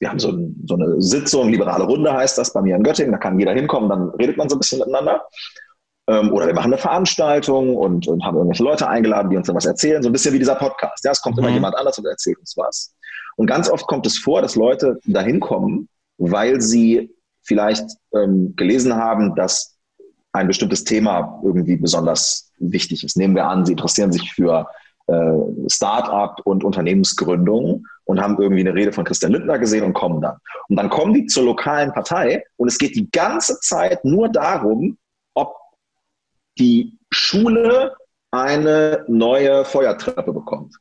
[0.00, 0.32] Wir haben so,
[0.64, 3.88] so eine Sitzung, liberale Runde heißt das bei mir in Göttingen, da kann jeder hinkommen,
[3.88, 5.22] dann redet man so ein bisschen miteinander.
[6.08, 9.56] Ähm, oder wir machen eine Veranstaltung und, und, haben irgendwelche Leute eingeladen, die uns dann
[9.56, 10.02] was erzählen.
[10.02, 11.04] So ein bisschen wie dieser Podcast.
[11.04, 11.44] Ja, es kommt mhm.
[11.44, 12.94] immer jemand anders und erzählt uns was.
[13.36, 15.88] Und ganz oft kommt es vor, dass Leute dahin kommen,
[16.18, 17.10] weil sie
[17.42, 19.76] vielleicht ähm, gelesen haben, dass
[20.32, 23.16] ein bestimmtes Thema irgendwie besonders wichtig ist.
[23.16, 24.68] Nehmen wir an, sie interessieren sich für
[25.08, 25.38] äh,
[25.68, 30.36] Start-up und Unternehmensgründung und haben irgendwie eine Rede von Christian Lindner gesehen und kommen dann.
[30.68, 34.98] Und dann kommen die zur lokalen Partei und es geht die ganze Zeit nur darum,
[36.58, 37.94] die Schule
[38.30, 40.74] eine neue Feuertreppe bekommt.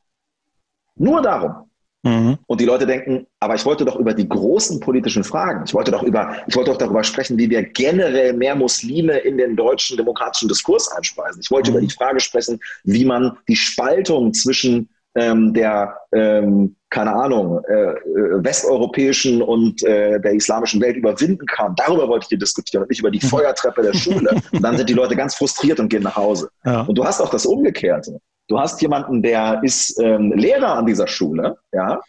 [0.95, 1.69] Nur darum.
[2.05, 2.37] Mhm.
[2.45, 5.89] Und die Leute denken, aber ich wollte doch über die großen politischen Fragen, ich wollte
[5.89, 9.97] doch über, ich wollte doch darüber sprechen, wie wir generell mehr Muslime in den deutschen
[9.97, 11.41] demokratischen Diskurs einspeisen.
[11.41, 11.77] Ich wollte mhm.
[11.77, 17.73] über die Frage sprechen, wie man die Spaltung zwischen ähm, der, ähm, keine Ahnung, äh,
[17.73, 21.75] äh, westeuropäischen und äh, der islamischen Welt überwinden kann.
[21.75, 23.27] Darüber wollte ich hier diskutieren und nicht über die mhm.
[23.27, 24.29] Feuertreppe der Schule.
[24.53, 26.49] und dann sind die Leute ganz frustriert und gehen nach Hause.
[26.63, 26.83] Ja.
[26.83, 28.21] Und du hast auch das Umgekehrte.
[28.47, 31.99] Du hast jemanden, der ist ähm, Lehrer an dieser Schule, ja,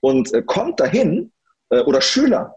[0.00, 1.32] und äh, kommt dahin
[1.68, 2.54] äh, oder Schüler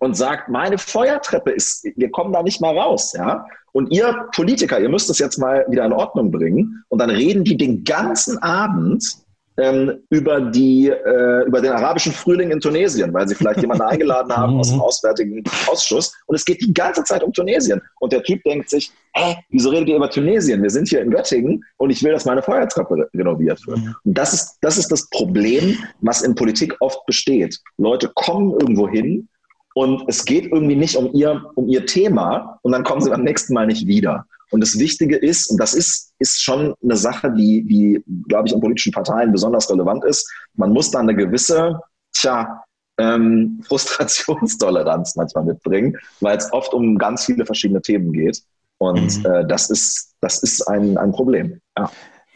[0.00, 3.46] und sagt, meine Feuertreppe ist, wir kommen da nicht mal raus, ja.
[3.70, 6.84] Und ihr Politiker, ihr müsst es jetzt mal wieder in Ordnung bringen.
[6.88, 9.23] Und dann reden die den ganzen Abend
[9.56, 14.36] ähm, über, die, äh, über den arabischen Frühling in Tunesien, weil sie vielleicht jemanden eingeladen
[14.36, 14.82] haben aus dem mhm.
[14.82, 16.12] Auswärtigen Ausschuss.
[16.26, 17.80] Und es geht die ganze Zeit um Tunesien.
[18.00, 20.62] Und der Typ denkt sich, hä, wieso redet ihr über Tunesien?
[20.62, 23.78] Wir sind hier in Göttingen und ich will, dass meine Feuertreppe renoviert wird.
[23.78, 23.94] Mhm.
[24.04, 27.58] Und das ist, das ist das Problem, was in Politik oft besteht.
[27.78, 29.28] Leute kommen irgendwo hin
[29.74, 33.22] und es geht irgendwie nicht um ihr, um ihr Thema und dann kommen sie beim
[33.22, 34.26] nächsten Mal nicht wieder.
[34.50, 38.54] Und das Wichtige ist, und das ist, ist schon eine Sache, die, die, glaube ich,
[38.54, 41.80] in politischen Parteien besonders relevant ist, man muss da eine gewisse,
[42.12, 42.62] tja,
[42.98, 48.42] ähm, Frustrationstoleranz manchmal mitbringen, weil es oft um ganz viele verschiedene Themen geht.
[48.78, 49.26] Und mhm.
[49.26, 51.60] äh, das ist, das ist ein, ein Problem.
[51.78, 51.90] Ja.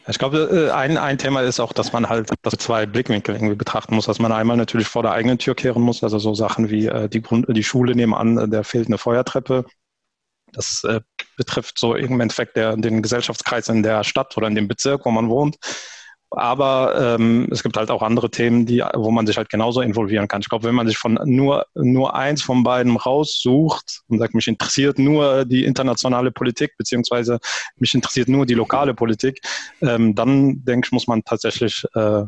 [0.09, 3.57] Ich glaube, äh, ein, ein Thema ist auch, dass man halt das zwei Blickwinkel irgendwie
[3.57, 6.71] betrachten muss, dass man einmal natürlich vor der eigenen Tür kehren muss, also so Sachen
[6.71, 9.67] wie äh, die, Grund, die Schule nebenan, äh, der fehlt eine Feuertreppe,
[10.53, 11.01] das äh,
[11.37, 15.11] betrifft so im Endeffekt der, den Gesellschaftskreis in der Stadt oder in dem Bezirk, wo
[15.11, 15.57] man wohnt.
[16.31, 20.29] Aber ähm, es gibt halt auch andere Themen, die, wo man sich halt genauso involvieren
[20.29, 20.43] kann.
[20.43, 24.47] Ich glaube, wenn man sich von nur, nur eins von beiden raussucht und sagt, mich
[24.47, 27.39] interessiert nur die internationale Politik, beziehungsweise
[27.77, 29.41] mich interessiert nur die lokale Politik,
[29.81, 32.25] ähm, dann denke ich, muss man tatsächlich äh,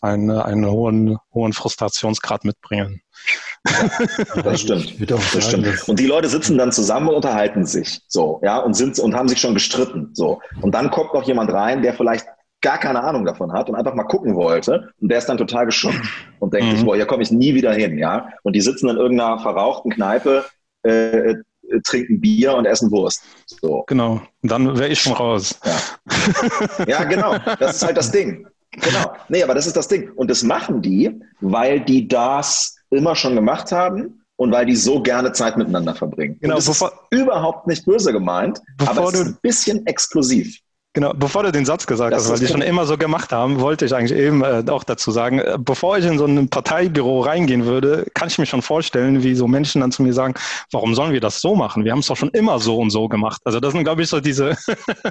[0.00, 3.02] einen, einen hohen, hohen Frustrationsgrad mitbringen.
[3.64, 5.10] Das stimmt.
[5.10, 5.88] das stimmt.
[5.88, 9.28] Und die Leute sitzen dann zusammen und unterhalten sich so, ja, und sind und haben
[9.28, 10.10] sich schon gestritten.
[10.12, 10.40] So.
[10.60, 12.26] Und dann kommt noch jemand rein, der vielleicht
[12.60, 14.90] gar keine Ahnung davon hat und einfach mal gucken wollte.
[15.00, 16.00] Und der ist dann total geschockt
[16.40, 16.76] und denkt mhm.
[16.76, 18.28] sich, boah, hier komme ich nie wieder hin, ja.
[18.42, 20.44] Und die sitzen in irgendeiner verrauchten Kneipe,
[20.82, 21.34] äh, äh
[21.82, 23.22] trinken Bier und essen Wurst.
[23.46, 23.84] So.
[23.86, 24.20] Genau.
[24.42, 25.58] Und dann wäre ich schon raus.
[25.64, 26.84] Ja.
[26.86, 27.36] ja, genau.
[27.58, 28.46] Das ist halt das Ding.
[28.70, 29.12] Genau.
[29.28, 30.10] Nee, aber das ist das Ding.
[30.12, 35.02] Und das machen die, weil die das immer schon gemacht haben und weil die so
[35.02, 36.38] gerne Zeit miteinander verbringen.
[36.40, 40.58] Genau, und das bevor, ist überhaupt nicht böse gemeint, aber es ist ein bisschen exklusiv.
[40.96, 43.58] Genau, bevor du den Satz gesagt das hast, weil die schon immer so gemacht haben,
[43.58, 47.20] wollte ich eigentlich eben äh, auch dazu sagen, äh, bevor ich in so ein Parteibüro
[47.20, 50.34] reingehen würde, kann ich mir schon vorstellen, wie so Menschen dann zu mir sagen,
[50.70, 51.84] warum sollen wir das so machen?
[51.84, 53.42] Wir haben es doch schon immer so und so gemacht.
[53.44, 54.56] Also das sind, glaube ich, so diese,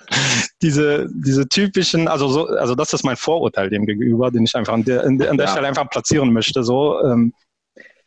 [0.61, 4.73] diese, diese typischen, also so, also das ist mein Vorurteil dem gegenüber, den ich einfach
[4.73, 5.51] an der, an der, an der ja.
[5.51, 7.33] Stelle einfach platzieren möchte, so, ähm,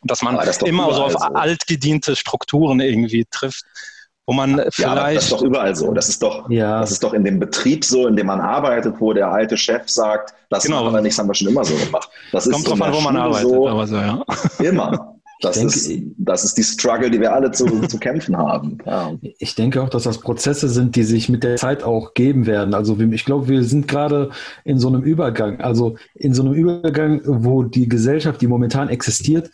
[0.03, 1.19] dass man das immer so auf so.
[1.19, 3.65] altgediente Strukturen irgendwie trifft
[4.27, 4.79] wo man vielleicht.
[4.81, 5.93] Ja, das ist doch überall so.
[5.93, 6.81] Das ist doch, ja.
[6.81, 9.89] das ist doch in dem Betrieb so, in dem man arbeitet, wo der alte Chef
[9.89, 10.83] sagt, das genau.
[10.83, 12.11] machen wir nicht, das haben wir schon immer so gemacht.
[12.33, 14.25] Das Kommt ist drauf an, wo man arbeitet, so, aber so, ja.
[14.59, 15.13] Immer.
[15.43, 18.79] Das, denke, ist, das ist die Struggle, die wir alle zu, zu kämpfen haben.
[18.87, 19.13] Ja.
[19.39, 22.73] Ich denke auch, dass das Prozesse sind, die sich mit der Zeit auch geben werden.
[22.73, 24.31] Also ich glaube, wir sind gerade
[24.65, 29.51] in so einem Übergang, also in so einem Übergang, wo die Gesellschaft, die momentan existiert,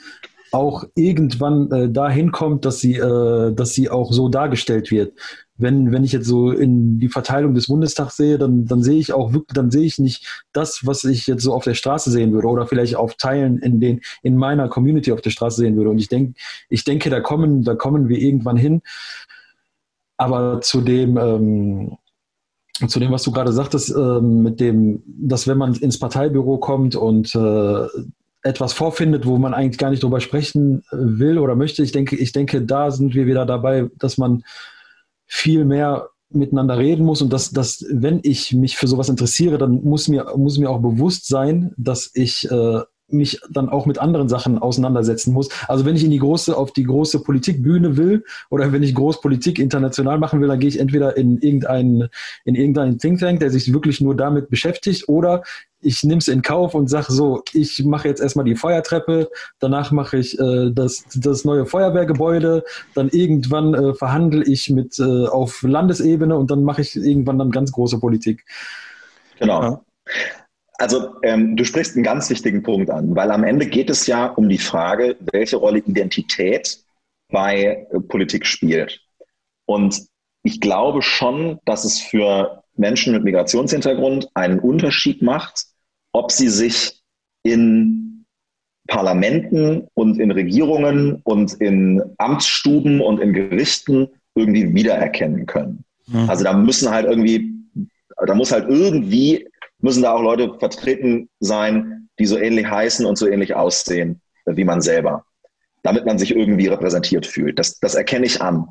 [0.53, 5.19] auch irgendwann äh, dahin kommt, dass sie, äh, dass sie auch so dargestellt wird.
[5.57, 9.13] Wenn, wenn ich jetzt so in die Verteilung des Bundestags sehe, dann, dann sehe ich
[9.13, 12.33] auch wirklich, dann sehe ich nicht das, was ich jetzt so auf der Straße sehen
[12.33, 15.91] würde oder vielleicht auf Teilen in den, in meiner Community auf der Straße sehen würde.
[15.91, 16.35] Und ich denke,
[16.69, 18.83] ich denke, da kommen, da kommen wir irgendwann hin.
[20.19, 21.97] Aber zu dem, ähm,
[22.89, 26.95] zu dem, was du gerade sagtest, äh, mit dem, dass wenn man ins Parteibüro kommt
[26.95, 27.87] und äh,
[28.43, 31.83] etwas vorfindet, wo man eigentlich gar nicht drüber sprechen äh, will oder möchte.
[31.83, 34.45] Ich denke, ich denke, da sind wir wieder dabei, dass man
[35.27, 39.83] viel mehr miteinander reden muss und dass, dass wenn ich mich für sowas interessiere, dann
[39.83, 44.29] muss mir, muss mir auch bewusst sein, dass ich äh, mich dann auch mit anderen
[44.29, 45.49] Sachen auseinandersetzen muss.
[45.69, 49.59] Also wenn ich in die große, auf die große Politikbühne will oder wenn ich Großpolitik
[49.59, 52.09] international machen will, dann gehe ich entweder in irgendeinen,
[52.45, 55.43] in irgendeinen Think Tank, der sich wirklich nur damit beschäftigt, oder
[55.83, 59.91] ich nehme es in Kauf und sage so, ich mache jetzt erstmal die Feuertreppe, danach
[59.91, 65.63] mache ich äh, das, das neue Feuerwehrgebäude, dann irgendwann äh, verhandle ich mit äh, auf
[65.63, 68.45] Landesebene und dann mache ich irgendwann dann ganz große Politik.
[69.39, 69.63] Genau.
[69.63, 69.81] Ja.
[70.83, 74.27] Also ähm, du sprichst einen ganz wichtigen Punkt an, weil am Ende geht es ja
[74.27, 76.77] um die Frage, welche Rolle Identität
[77.31, 79.01] bei äh, Politik spielt.
[79.65, 80.03] Und
[80.43, 85.67] ich glaube schon, dass es für Menschen mit Migrationshintergrund einen Unterschied macht,
[86.11, 87.01] ob sie sich
[87.45, 88.25] in
[88.89, 95.85] Parlamenten und in Regierungen und in Amtsstuben und in Gerichten irgendwie wiedererkennen können.
[96.09, 96.29] Mhm.
[96.29, 97.53] Also da müssen halt irgendwie,
[98.27, 99.47] da muss halt irgendwie,
[99.83, 104.65] müssen da auch Leute vertreten sein, die so ähnlich heißen und so ähnlich aussehen wie
[104.65, 105.25] man selber,
[105.83, 107.59] damit man sich irgendwie repräsentiert fühlt.
[107.59, 108.69] Das, das erkenne ich an.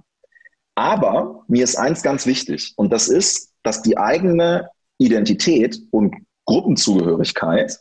[0.76, 7.78] Aber mir ist eins ganz wichtig und das ist, dass die eigene Identität und Gruppenzugehörigkeit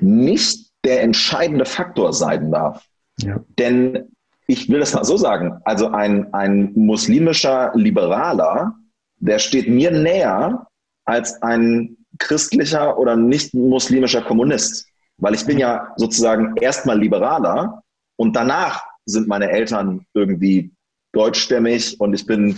[0.00, 2.84] nicht der entscheidende Faktor sein darf.
[3.18, 3.40] Ja.
[3.58, 4.10] Denn
[4.46, 8.74] ich will das mal so sagen, also ein, ein muslimischer Liberaler,
[9.18, 10.66] der steht mir näher
[11.04, 14.86] als ein christlicher oder nicht muslimischer Kommunist.
[15.18, 17.82] Weil ich bin ja sozusagen erstmal Liberaler
[18.16, 20.72] und danach sind meine Eltern irgendwie
[21.12, 22.56] deutschstämmig und ich bin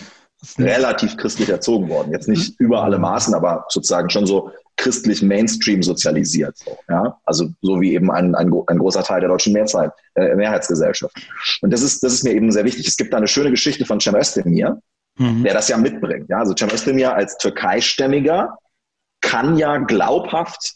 [0.58, 2.12] relativ christlich erzogen worden.
[2.12, 6.56] Jetzt nicht über alle Maßen, aber sozusagen schon so christlich Mainstream sozialisiert.
[6.58, 7.16] So, ja?
[7.24, 11.14] Also so wie eben ein, ein, ein großer Teil der deutschen Mehrzeit, äh, Mehrheitsgesellschaft.
[11.60, 12.88] Und das ist, das ist mir eben sehr wichtig.
[12.88, 14.80] Es gibt da eine schöne Geschichte von Cem Özdemir,
[15.18, 15.44] mhm.
[15.44, 16.28] der das ja mitbringt.
[16.28, 16.38] Ja?
[16.38, 18.58] Also Cem Özdemir als Türkeistämmiger
[19.22, 20.74] kann ja glaubhaft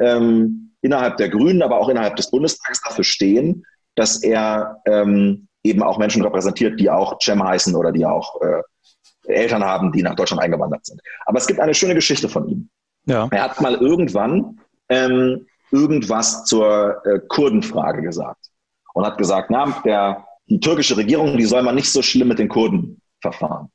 [0.00, 5.82] ähm, innerhalb der Grünen, aber auch innerhalb des Bundestags dafür stehen, dass er ähm, eben
[5.82, 8.62] auch Menschen repräsentiert, die auch Cem heißen oder die auch äh,
[9.26, 11.00] Eltern haben, die nach Deutschland eingewandert sind.
[11.26, 12.70] Aber es gibt eine schöne Geschichte von ihm.
[13.04, 13.28] Ja.
[13.30, 18.46] Er hat mal irgendwann ähm, irgendwas zur äh, Kurdenfrage gesagt
[18.94, 22.38] und hat gesagt, na, der, die türkische Regierung, die soll man nicht so schlimm mit
[22.38, 23.70] den Kurden verfahren.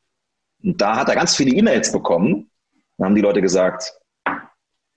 [0.63, 2.49] Und da hat er ganz viele E-Mails bekommen.
[2.97, 3.93] Dann haben die Leute gesagt,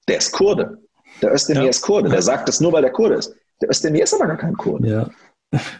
[0.08, 0.78] der ist Kurde.
[1.22, 1.70] Der Özdemir ja.
[1.70, 2.08] ist Kurde.
[2.08, 3.34] Der sagt das nur, weil der Kurde ist.
[3.60, 4.88] Der Özdemir ist aber gar kein Kurde.
[4.88, 5.10] Ja.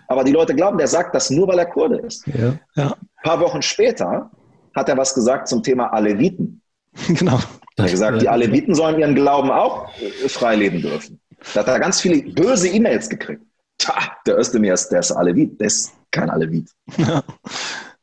[0.08, 2.26] Aber die Leute glauben, der sagt das nur, weil er Kurde ist.
[2.26, 2.56] Ja.
[2.76, 4.30] Ein paar Wochen später
[4.74, 6.62] hat er was gesagt zum Thema Aleviten.
[7.08, 7.38] Genau.
[7.76, 11.20] Er hat gesagt, die Aleviten sollen ihren Glauben auch äh, frei leben dürfen.
[11.52, 13.42] Da hat er ganz viele böse E-Mails gekriegt.
[13.76, 13.94] Tja,
[14.26, 16.70] der Özdemir ist, der ist Alevit, der ist kein Alevit.
[16.96, 17.22] Ja.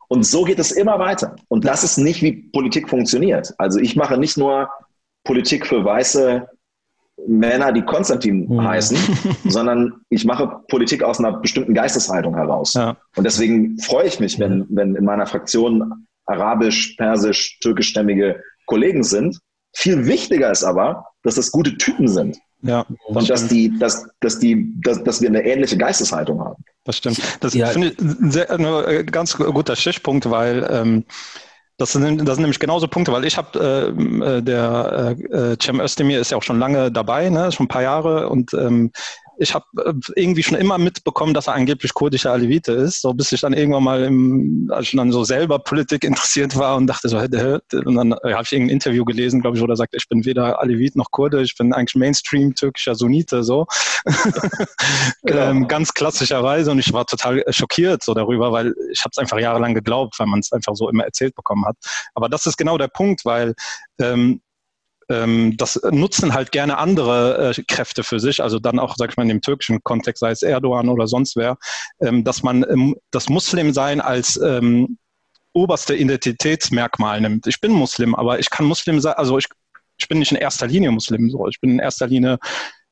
[0.10, 1.36] Und so geht es immer weiter.
[1.48, 3.52] Und das ist nicht, wie Politik funktioniert.
[3.58, 4.70] Also ich mache nicht nur
[5.24, 6.48] Politik für weiße
[7.28, 8.64] Männer, die Konstantin mhm.
[8.64, 8.98] heißen,
[9.46, 12.74] sondern ich mache Politik aus einer bestimmten Geisteshaltung heraus.
[12.74, 12.98] Ja.
[13.16, 19.40] Und deswegen freue ich mich, wenn, wenn in meiner Fraktion arabisch, persisch, türkischstämmige Kollegen sind.
[19.76, 22.38] Viel wichtiger ist aber, dass das gute Typen sind.
[22.62, 26.64] Ja, und dass die, dass, dass die, dass, dass wir eine ähnliche Geisteshaltung haben.
[26.86, 27.20] Das stimmt.
[27.42, 27.68] Das ja.
[27.68, 31.04] finde ich ein, sehr, ein äh, ganz guter Stichpunkt, weil ähm,
[31.84, 35.82] das sind, das sind nämlich genauso Punkte, weil ich habe, äh, äh, der äh, Cem
[35.82, 38.92] Özdemir ist ja auch schon lange dabei, ne, schon ein paar Jahre und ähm,
[39.38, 43.32] ich habe äh, irgendwie schon immer mitbekommen, dass er angeblich kurdischer Alevite ist, so bis
[43.32, 47.10] ich dann irgendwann mal im, als ich dann so selber Politik interessiert war und dachte
[47.10, 49.76] so, hä, hä, und dann äh, habe ich irgendein Interview gelesen, glaube ich, wo er
[49.76, 53.66] sagt, ich bin weder Alevit noch Kurde, ich bin eigentlich Mainstream türkischer Sunnite, so.
[55.24, 55.50] genau.
[55.50, 59.40] ähm, ganz klassischerweise und ich war total schockiert so darüber, weil ich habe es einfach
[59.40, 61.78] jahrelang geglaubt, weil man es einfach so immer erzählt bekommen hat.
[62.14, 63.54] Aber das ist genau der Punkt, weil
[64.00, 64.42] ähm,
[65.10, 69.18] ähm, das nutzen halt gerne andere äh, Kräfte für sich, also dann auch, sag ich
[69.18, 71.58] mal, in dem türkischen Kontext, sei es Erdogan oder sonst wer,
[72.02, 74.98] ähm, dass man ähm, das Muslimsein als ähm,
[75.54, 77.48] oberste Identitätsmerkmal nimmt.
[77.48, 79.46] Ich bin Muslim, aber ich kann Muslim sein, also ich,
[79.98, 81.48] ich bin nicht in erster Linie Muslim, so.
[81.48, 82.40] ich bin in erster Linie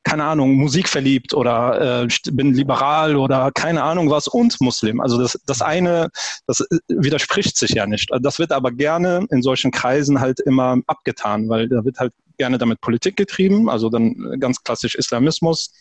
[0.04, 5.00] keine Ahnung, Musik verliebt oder äh, bin liberal oder keine Ahnung was und Muslim.
[5.00, 6.10] Also das, das eine,
[6.48, 8.10] das äh, widerspricht sich ja nicht.
[8.22, 12.58] Das wird aber gerne in solchen Kreisen halt immer abgetan, weil da wird halt gerne
[12.58, 15.72] damit Politik getrieben, also dann ganz klassisch Islamismus.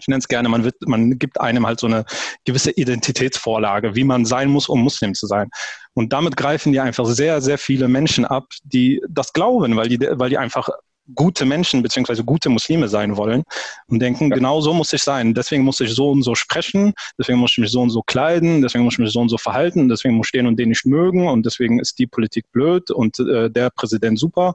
[0.00, 2.04] Ich nenne es gerne, man, wird, man gibt einem halt so eine
[2.44, 5.48] gewisse Identitätsvorlage, wie man sein muss, um Muslim zu sein.
[5.94, 10.00] Und damit greifen die einfach sehr, sehr viele Menschen ab, die das glauben, weil die,
[10.00, 10.68] weil die einfach
[11.14, 13.42] gute Menschen beziehungsweise gute Muslime sein wollen
[13.88, 14.36] und denken, ja.
[14.36, 15.34] genau so muss ich sein.
[15.34, 18.62] Deswegen muss ich so und so sprechen, deswegen muss ich mich so und so kleiden,
[18.62, 20.86] deswegen muss ich mich so und so verhalten, deswegen muss ich den und den nicht
[20.86, 24.54] mögen und deswegen ist die Politik blöd und äh, der Präsident super.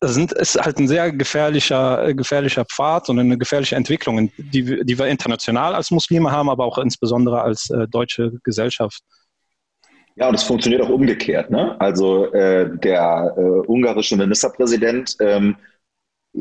[0.00, 4.98] Das sind, ist halt ein sehr gefährlicher, gefährlicher Pfad und eine gefährliche Entwicklung, die, die
[4.98, 9.00] wir international als Muslime haben, aber auch insbesondere als äh, deutsche Gesellschaft.
[10.16, 11.50] Ja, und es funktioniert auch umgekehrt.
[11.50, 11.80] Ne?
[11.80, 15.56] Also äh, der äh, ungarische Ministerpräsident ähm,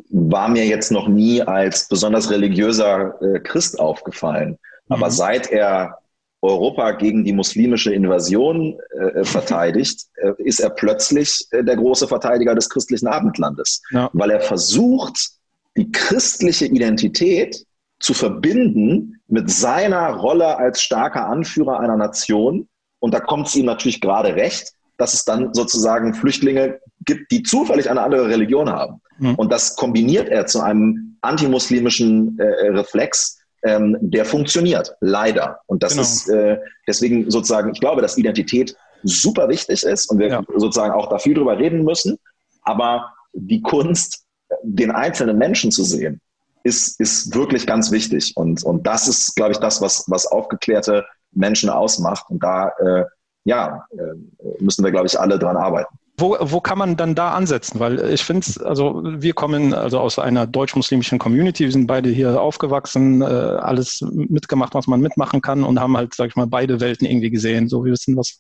[0.10, 4.58] war mir jetzt noch nie als besonders religiöser äh, Christ aufgefallen.
[4.88, 4.96] Mhm.
[4.96, 5.98] Aber seit er
[6.42, 12.56] Europa gegen die muslimische Invasion äh, verteidigt, äh, ist er plötzlich äh, der große Verteidiger
[12.56, 14.10] des christlichen Abendlandes, ja.
[14.14, 15.30] weil er versucht,
[15.78, 17.64] die christliche Identität
[18.00, 22.68] zu verbinden mit seiner Rolle als starker Anführer einer Nation
[23.02, 27.42] und da kommt es ihm natürlich gerade recht, dass es dann sozusagen Flüchtlinge gibt, die
[27.42, 29.02] zufällig eine andere Religion haben.
[29.18, 29.36] Mhm.
[29.36, 35.60] Und das kombiniert er zu einem antimuslimischen äh, Reflex, ähm, der funktioniert, leider.
[35.66, 36.04] Und das genau.
[36.04, 40.44] ist äh, deswegen sozusagen, ich glaube, dass Identität super wichtig ist und wir ja.
[40.56, 42.18] sozusagen auch da viel drüber reden müssen.
[42.62, 44.24] Aber die Kunst,
[44.62, 46.22] den einzelnen Menschen zu sehen,
[46.64, 48.34] ist, ist wirklich ganz wichtig.
[48.36, 52.26] Und, und das ist, glaube ich, das, was, was aufgeklärte Menschen ausmacht.
[52.30, 53.06] Und da äh,
[53.44, 55.96] ja, äh, müssen wir, glaube ich, alle dran arbeiten.
[56.18, 57.80] Wo, wo kann man dann da ansetzen?
[57.80, 62.40] Weil ich finde, also wir kommen also aus einer deutsch-muslimischen Community, wir sind beide hier
[62.40, 66.80] aufgewachsen, äh, alles mitgemacht, was man mitmachen kann und haben halt, sag ich mal, beide
[66.80, 67.68] Welten irgendwie gesehen.
[67.70, 68.38] So, wir wissen, was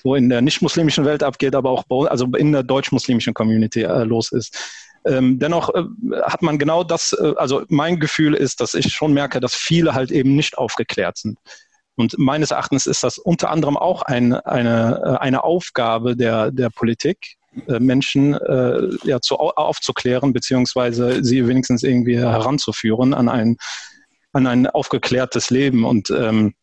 [0.00, 4.04] so in der nicht-muslimischen Welt abgeht, aber auch bei, also in der deutsch-muslimischen Community äh,
[4.04, 4.56] los ist.
[5.06, 5.82] Ähm, dennoch äh,
[6.22, 9.94] hat man genau das, äh, also mein Gefühl ist, dass ich schon merke, dass viele
[9.94, 11.38] halt eben nicht aufgeklärt sind.
[11.96, 16.70] Und meines Erachtens ist das unter anderem auch ein, eine, äh, eine Aufgabe der, der
[16.70, 17.36] Politik,
[17.68, 23.56] äh, Menschen äh, ja, zu, aufzuklären, beziehungsweise sie wenigstens irgendwie heranzuführen an ein,
[24.32, 25.84] an ein aufgeklärtes Leben.
[25.84, 26.54] Und ähm,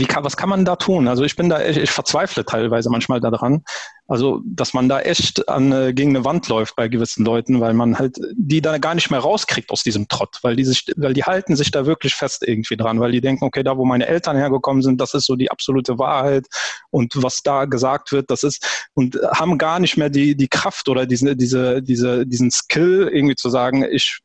[0.00, 1.08] wie kann, was kann man da tun?
[1.08, 3.62] Also ich bin da, ich, ich verzweifle teilweise manchmal daran.
[4.06, 7.72] Also, dass man da echt an, äh, gegen eine Wand läuft bei gewissen Leuten, weil
[7.72, 11.14] man halt die da gar nicht mehr rauskriegt aus diesem Trott, weil die sich, weil
[11.14, 14.06] die halten sich da wirklich fest irgendwie dran, weil die denken, okay, da wo meine
[14.06, 16.46] Eltern hergekommen sind, das ist so die absolute Wahrheit
[16.90, 20.90] und was da gesagt wird, das ist und haben gar nicht mehr die, die Kraft
[20.90, 24.20] oder diese, diese, diese, diesen Skill irgendwie zu sagen, ich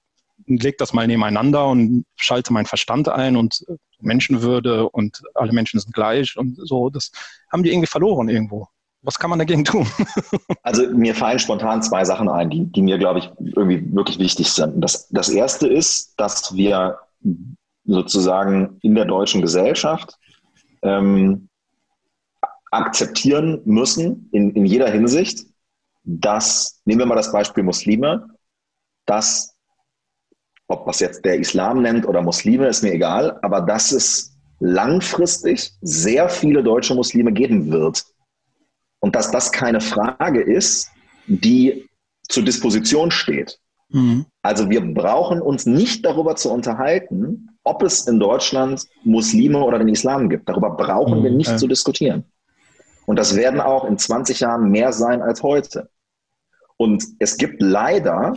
[0.46, 3.66] leg das mal nebeneinander und schalte meinen Verstand ein und
[4.00, 6.90] Menschenwürde und alle Menschen sind gleich und so.
[6.90, 7.12] Das
[7.52, 8.68] haben die irgendwie verloren irgendwo.
[9.02, 9.88] Was kann man dagegen tun?
[10.64, 14.52] also mir fallen spontan zwei Sachen ein, die, die mir, glaube ich, irgendwie wirklich wichtig
[14.52, 14.82] sind.
[14.82, 17.00] Das, das erste ist, dass wir
[17.86, 20.18] sozusagen in der deutschen Gesellschaft
[20.82, 21.48] ähm,
[22.72, 25.46] akzeptieren müssen, in, in jeder Hinsicht,
[26.04, 28.28] dass, nehmen wir mal das Beispiel Muslime,
[29.06, 29.56] dass
[30.70, 35.74] ob was jetzt der Islam nennt oder Muslime, ist mir egal, aber dass es langfristig
[35.82, 38.06] sehr viele deutsche Muslime geben wird.
[39.02, 40.90] Und dass das keine Frage ist,
[41.28, 41.90] die
[42.28, 43.58] zur Disposition steht.
[43.90, 44.26] Mhm.
[44.42, 49.88] Also wir brauchen uns nicht darüber zu unterhalten, ob es in Deutschland Muslime oder den
[49.88, 50.50] Islam gibt.
[50.50, 51.24] Darüber brauchen mhm.
[51.24, 51.58] wir nicht ja.
[51.58, 52.26] zu diskutieren.
[53.06, 55.90] Und das werden auch in 20 Jahren mehr sein als heute.
[56.78, 58.34] Und es gibt leider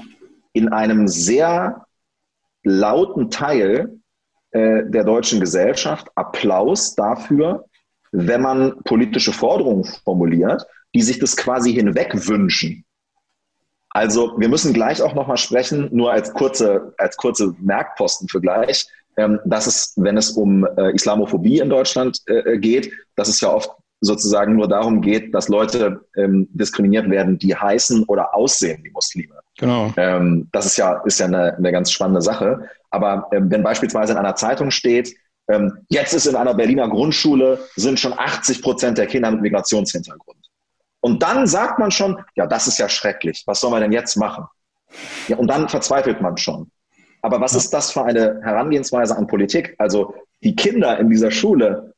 [0.54, 1.84] in einem sehr
[2.62, 3.98] lauten Teil
[4.50, 7.64] äh, der deutschen Gesellschaft Applaus dafür,
[8.12, 12.84] wenn man politische Forderungen formuliert, die sich das quasi hinwegwünschen.
[13.90, 18.86] Also wir müssen gleich auch nochmal sprechen, nur als kurze, als kurze Merkposten für gleich,
[19.16, 23.50] ähm, dass es, wenn es um äh, Islamophobie in Deutschland äh, geht, dass es ja
[23.50, 23.70] oft
[24.02, 29.36] sozusagen nur darum geht, dass Leute ähm, diskriminiert werden, die heißen oder aussehen wie Muslime.
[29.58, 29.92] Genau.
[29.96, 32.68] Ähm, das ist ja, ist ja eine, eine ganz spannende Sache.
[32.90, 35.14] Aber ähm, wenn beispielsweise in einer Zeitung steht,
[35.48, 40.38] ähm, jetzt ist in einer Berliner Grundschule sind schon 80 Prozent der Kinder mit Migrationshintergrund.
[41.00, 43.44] Und dann sagt man schon, ja, das ist ja schrecklich.
[43.46, 44.46] Was soll man denn jetzt machen?
[45.28, 46.70] Ja, und dann verzweifelt man schon.
[47.22, 49.76] Aber was ist das für eine Herangehensweise an Politik?
[49.78, 51.91] Also die Kinder in dieser Schule,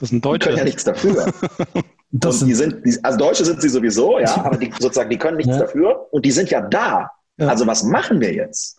[0.00, 0.46] das sind Deutsche.
[0.46, 1.26] können ja nichts dafür.
[2.12, 5.52] und die sind, also Deutsche sind sie sowieso, ja, aber die sozusagen, die können nichts
[5.52, 5.60] ja.
[5.60, 7.10] dafür und die sind ja da.
[7.36, 7.48] Ja.
[7.48, 8.78] Also was machen wir jetzt?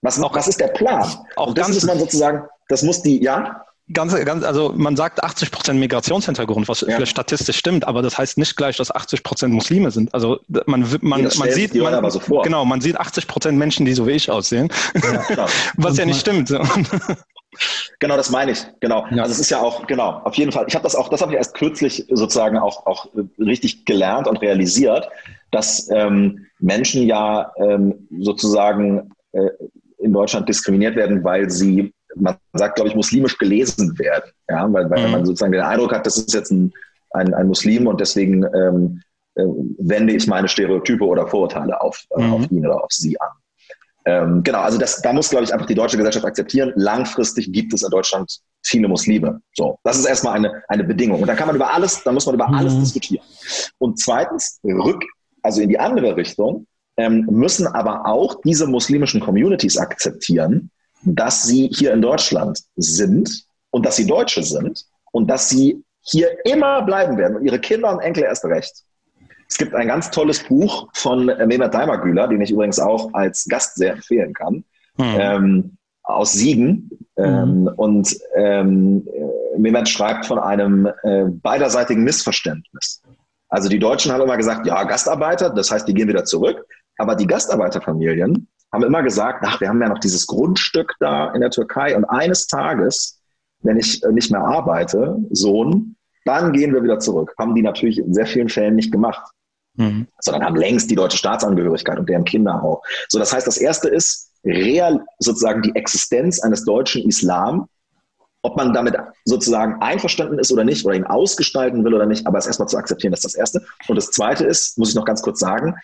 [0.00, 1.06] Was, auch, was ist der Plan?
[1.36, 3.64] Auch und das muss man sozusagen, das muss die, ja?
[3.92, 6.88] Ganz, ganz, also man sagt 80 Prozent Migrationshintergrund, was ja.
[6.88, 10.12] vielleicht statistisch stimmt, aber das heißt nicht gleich, dass 80 Prozent Muslime sind.
[10.12, 12.42] Also man, man, man sieht, man, aber so vor.
[12.42, 14.68] genau, man sieht 80 Prozent Menschen, die so wie ich aussehen,
[15.02, 16.52] ja, was ja nicht stimmt.
[17.98, 18.64] Genau, das meine ich.
[18.80, 19.06] Genau.
[19.10, 19.22] Ja.
[19.22, 20.64] Also es ist ja auch, genau, auf jeden Fall.
[20.68, 24.40] Ich habe das auch, das habe ich erst kürzlich sozusagen auch, auch richtig gelernt und
[24.40, 25.08] realisiert,
[25.50, 29.48] dass ähm, Menschen ja ähm, sozusagen äh,
[29.98, 34.30] in Deutschland diskriminiert werden, weil sie, man sagt, glaube ich, muslimisch gelesen werden.
[34.48, 35.12] Ja, weil, weil mhm.
[35.12, 36.72] man sozusagen den Eindruck hat, das ist jetzt ein,
[37.10, 39.02] ein, ein Muslim und deswegen ähm,
[39.34, 39.42] äh,
[39.78, 42.32] wende ich meine Stereotype oder Vorurteile auf, äh, mhm.
[42.32, 43.30] auf ihn oder auf sie an.
[44.08, 46.72] Ähm, genau, also das, da muss, glaube ich, einfach die deutsche Gesellschaft akzeptieren.
[46.76, 49.42] Langfristig gibt es in Deutschland viele Muslime.
[49.54, 51.20] So, das ist erstmal eine, eine Bedingung.
[51.20, 52.80] Und dann kann man über alles, dann muss man über alles mhm.
[52.80, 53.26] diskutieren.
[53.76, 55.04] Und zweitens, rück,
[55.42, 60.70] also in die andere Richtung, ähm, müssen aber auch diese muslimischen Communities akzeptieren,
[61.02, 66.30] dass sie hier in Deutschland sind und dass sie Deutsche sind und dass sie hier
[66.46, 68.84] immer bleiben werden und ihre Kinder und Enkel erst recht.
[69.48, 73.76] Es gibt ein ganz tolles Buch von Mehmet Daimagüler, den ich übrigens auch als Gast
[73.76, 74.64] sehr empfehlen kann,
[74.96, 75.16] mhm.
[75.18, 76.90] ähm, aus Siegen.
[77.16, 77.68] Ähm, mhm.
[77.76, 79.08] Und ähm,
[79.56, 83.02] Mehmet schreibt von einem äh, beiderseitigen Missverständnis.
[83.48, 86.66] Also die Deutschen haben immer gesagt, ja, Gastarbeiter, das heißt, die gehen wieder zurück.
[86.98, 91.40] Aber die Gastarbeiterfamilien haben immer gesagt, ach, wir haben ja noch dieses Grundstück da in
[91.40, 93.22] der Türkei und eines Tages,
[93.62, 95.96] wenn ich äh, nicht mehr arbeite, Sohn,
[96.26, 97.34] dann gehen wir wieder zurück.
[97.38, 99.22] Haben die natürlich in sehr vielen Fällen nicht gemacht
[99.78, 100.06] mhm.
[100.20, 102.82] sondern haben längst die deutsche Staatsangehörigkeit und deren Kinder auch.
[103.08, 107.66] So, das heißt, das erste ist real sozusagen die Existenz eines deutschen Islam.
[108.42, 112.38] Ob man damit sozusagen einverstanden ist oder nicht, oder ihn ausgestalten will oder nicht, aber
[112.38, 113.66] es erstmal zu akzeptieren, das ist das Erste.
[113.88, 115.74] Und das Zweite ist, muss ich noch ganz kurz sagen,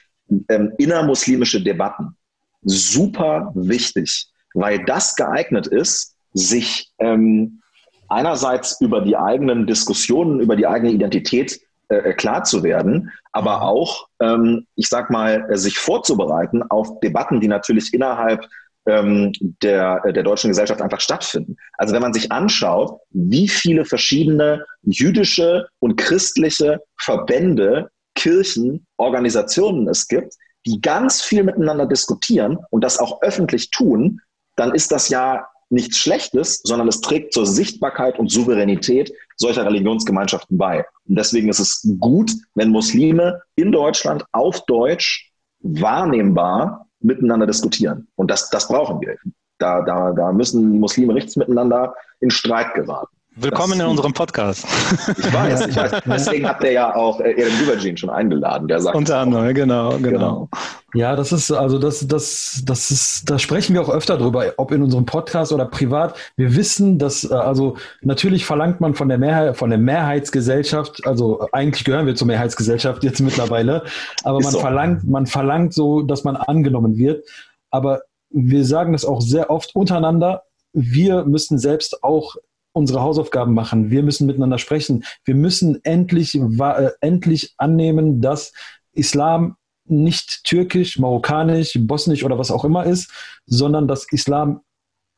[0.48, 2.16] ähm, innermuslimische Debatten.
[2.62, 7.60] Super wichtig, weil das geeignet ist, sich ähm,
[8.08, 14.08] einerseits über die eigenen Diskussionen, über die eigene Identität äh, klar zu werden, aber auch,
[14.20, 18.46] ähm, ich sag mal, äh, sich vorzubereiten auf Debatten, die natürlich innerhalb
[18.86, 19.32] ähm,
[19.62, 21.56] der, der deutschen Gesellschaft einfach stattfinden.
[21.78, 30.06] Also wenn man sich anschaut, wie viele verschiedene jüdische und christliche Verbände, Kirchen, Organisationen es
[30.06, 30.34] gibt,
[30.66, 34.20] die ganz viel miteinander diskutieren und das auch öffentlich tun,
[34.56, 40.56] dann ist das ja nichts Schlechtes, sondern es trägt zur Sichtbarkeit und Souveränität solcher Religionsgemeinschaften
[40.56, 40.84] bei.
[41.08, 48.08] Und deswegen ist es gut, wenn Muslime in Deutschland auf Deutsch wahrnehmbar miteinander diskutieren.
[48.16, 49.16] Und das, das brauchen wir.
[49.58, 53.14] Da, da, da müssen Muslime nichts miteinander in Streit geraten.
[53.36, 54.64] Willkommen das, in unserem Podcast.
[55.18, 56.02] Ich weiß, ich weiß.
[56.06, 58.68] Deswegen hat der ja auch äh, Erin Güvercin schon eingeladen.
[58.68, 60.48] Der sagt Unter anderem, genau, genau, genau.
[60.94, 64.70] Ja, das ist, also das, das, das ist, da sprechen wir auch öfter drüber, ob
[64.70, 66.14] in unserem Podcast oder privat.
[66.36, 71.48] Wir wissen, dass, äh, also natürlich verlangt man von der Mehrheit, von der Mehrheitsgesellschaft, also
[71.50, 73.82] eigentlich gehören wir zur Mehrheitsgesellschaft jetzt mittlerweile,
[74.22, 74.60] aber man so.
[74.60, 77.26] verlangt, man verlangt so, dass man angenommen wird.
[77.70, 80.44] Aber wir sagen das auch sehr oft untereinander.
[80.72, 82.36] Wir müssen selbst auch
[82.74, 83.90] unsere Hausaufgaben machen.
[83.90, 85.04] Wir müssen miteinander sprechen.
[85.24, 88.52] Wir müssen endlich, äh, endlich annehmen, dass
[88.92, 89.56] Islam
[89.86, 93.10] nicht türkisch, marokkanisch, bosnisch oder was auch immer ist,
[93.46, 94.60] sondern dass Islam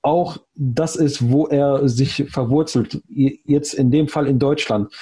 [0.02, 3.02] auch das ist, wo er sich verwurzelt.
[3.08, 4.92] Jetzt in dem Fall in Deutschland.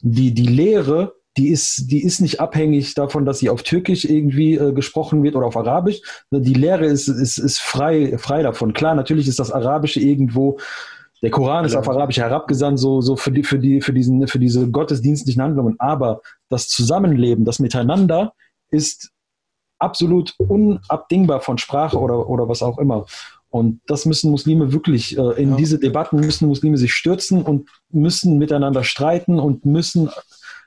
[0.00, 4.54] Die, die Lehre, die ist, die ist nicht abhängig davon, dass sie auf Türkisch irgendwie
[4.54, 6.00] äh, gesprochen wird oder auf Arabisch.
[6.30, 8.72] Die Lehre ist, ist, ist frei, frei davon.
[8.72, 10.58] Klar, natürlich ist das Arabische irgendwo
[11.22, 14.38] der Koran ist auf Arabisch herabgesandt, so, so für, die, für, die, für, diesen, für
[14.38, 15.76] diese gottesdienstlichen Handlungen.
[15.78, 18.32] Aber das Zusammenleben, das Miteinander
[18.70, 19.10] ist
[19.78, 23.06] absolut unabdingbar von Sprache oder, oder was auch immer.
[23.48, 25.56] Und das müssen Muslime wirklich, äh, in ja.
[25.56, 30.10] diese Debatten müssen Muslime sich stürzen und müssen miteinander streiten und müssen,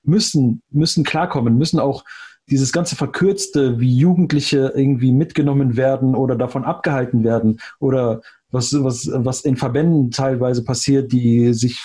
[0.03, 2.03] müssen, müssen klarkommen, müssen auch
[2.49, 8.21] dieses ganze Verkürzte, wie Jugendliche irgendwie mitgenommen werden oder davon abgehalten werden oder
[8.51, 11.79] was, was, was in Verbänden teilweise passiert, die sich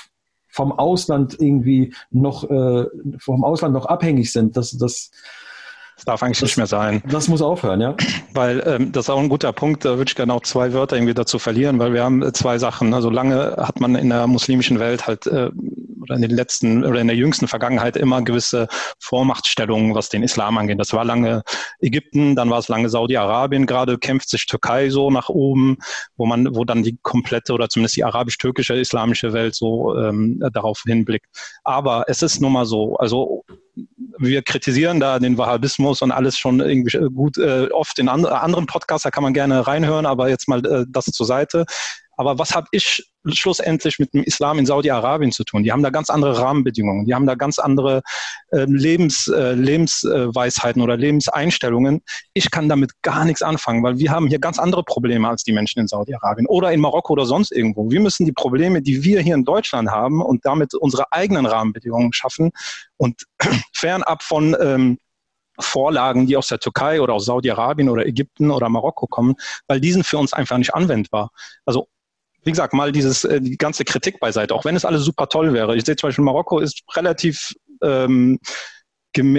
[0.48, 2.86] vom Ausland irgendwie noch, äh,
[3.18, 4.56] vom Ausland noch abhängig sind.
[4.56, 5.10] Das, das,
[5.96, 7.02] das darf eigentlich das, nicht mehr sein.
[7.06, 7.96] Das muss aufhören, ja.
[8.32, 10.96] Weil ähm, das ist auch ein guter Punkt, da würde ich gerne auch zwei Wörter
[10.96, 12.92] irgendwie dazu verlieren, weil wir haben äh, zwei Sachen.
[12.94, 15.50] Also lange hat man in der muslimischen Welt halt äh,
[16.04, 18.68] oder in den letzten oder in der jüngsten Vergangenheit immer gewisse
[18.98, 20.78] Vormachtstellungen, was den Islam angeht.
[20.78, 21.42] Das war lange
[21.80, 25.78] Ägypten, dann war es lange Saudi-Arabien, gerade kämpft sich Türkei so nach oben,
[26.16, 30.82] wo man, wo dann die komplette oder zumindest die arabisch-türkische islamische Welt so ähm, darauf
[30.84, 31.26] hinblickt.
[31.62, 33.44] Aber es ist nun mal so, also
[34.18, 38.66] wir kritisieren da den Wahhabismus und alles schon irgendwie gut äh, oft in and anderen
[38.66, 41.64] Podcasts, da kann man gerne reinhören, aber jetzt mal äh, das zur Seite.
[42.16, 45.62] Aber was habe ich schlussendlich mit dem Islam in Saudi-Arabien zu tun?
[45.62, 48.02] Die haben da ganz andere Rahmenbedingungen, die haben da ganz andere
[48.50, 52.02] äh, Lebens, äh, Lebensweisheiten oder Lebenseinstellungen.
[52.34, 55.52] Ich kann damit gar nichts anfangen, weil wir haben hier ganz andere Probleme als die
[55.52, 57.90] Menschen in Saudi-Arabien oder in Marokko oder sonst irgendwo.
[57.90, 62.12] Wir müssen die Probleme, die wir hier in Deutschland haben und damit unsere eigenen Rahmenbedingungen
[62.12, 62.50] schaffen
[62.96, 63.22] und
[63.72, 64.98] fernab von ähm,
[65.60, 69.36] Vorlagen, die aus der Türkei oder aus Saudi-Arabien oder Ägypten oder Marokko kommen,
[69.66, 71.30] weil die sind für uns einfach nicht anwendbar.
[71.64, 71.88] Also
[72.44, 75.52] wie gesagt, mal dieses, äh, die ganze Kritik beiseite, auch wenn es alles super toll
[75.52, 75.76] wäre.
[75.76, 78.38] Ich sehe zum Beispiel, Marokko ist relativ ähm,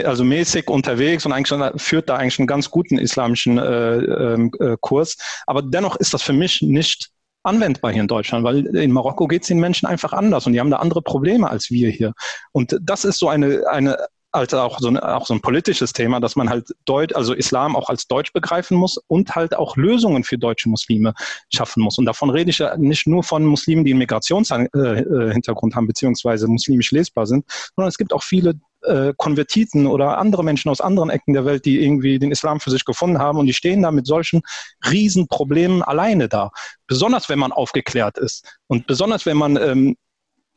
[0.06, 4.52] also mäßig unterwegs und eigentlich schon, führt da eigentlich einen ganz guten islamischen äh, ähm,
[4.60, 5.18] äh, Kurs.
[5.48, 7.10] Aber dennoch ist das für mich nicht
[7.44, 10.60] anwendbar hier in Deutschland, weil in Marokko geht es den Menschen einfach anders und die
[10.60, 12.14] haben da andere Probleme als wir hier.
[12.54, 13.98] Und das ist so eine, eine
[14.36, 17.76] halt auch so, ein, auch so ein politisches Thema, dass man halt Deut, also Islam
[17.76, 21.14] auch als Deutsch begreifen muss und halt auch Lösungen für deutsche Muslime
[21.54, 21.98] schaffen muss.
[21.98, 26.48] Und davon rede ich ja nicht nur von Muslimen, die einen Migrationshintergrund äh, haben, beziehungsweise
[26.48, 31.10] muslimisch lesbar sind, sondern es gibt auch viele äh, Konvertiten oder andere Menschen aus anderen
[31.10, 33.92] Ecken der Welt, die irgendwie den Islam für sich gefunden haben und die stehen da
[33.92, 34.42] mit solchen
[34.90, 36.52] Riesenproblemen alleine da.
[36.88, 39.96] Besonders wenn man aufgeklärt ist und besonders wenn man ähm,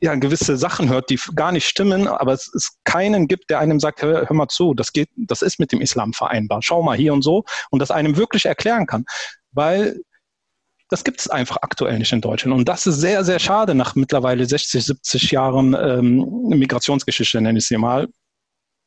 [0.01, 3.81] ja, gewisse Sachen hört, die gar nicht stimmen, aber es ist keinen gibt, der einem
[3.81, 6.61] sagt, hör, hör, mal zu, das geht, das ist mit dem Islam vereinbar.
[6.63, 9.05] Schau mal hier und so und das einem wirklich erklären kann.
[9.53, 10.01] Weil
[10.89, 12.57] das gibt es einfach aktuell nicht in Deutschland.
[12.57, 17.67] Und das ist sehr, sehr schade nach mittlerweile 60, 70 Jahren ähm, Migrationsgeschichte, nenne ich
[17.67, 18.09] sie mal,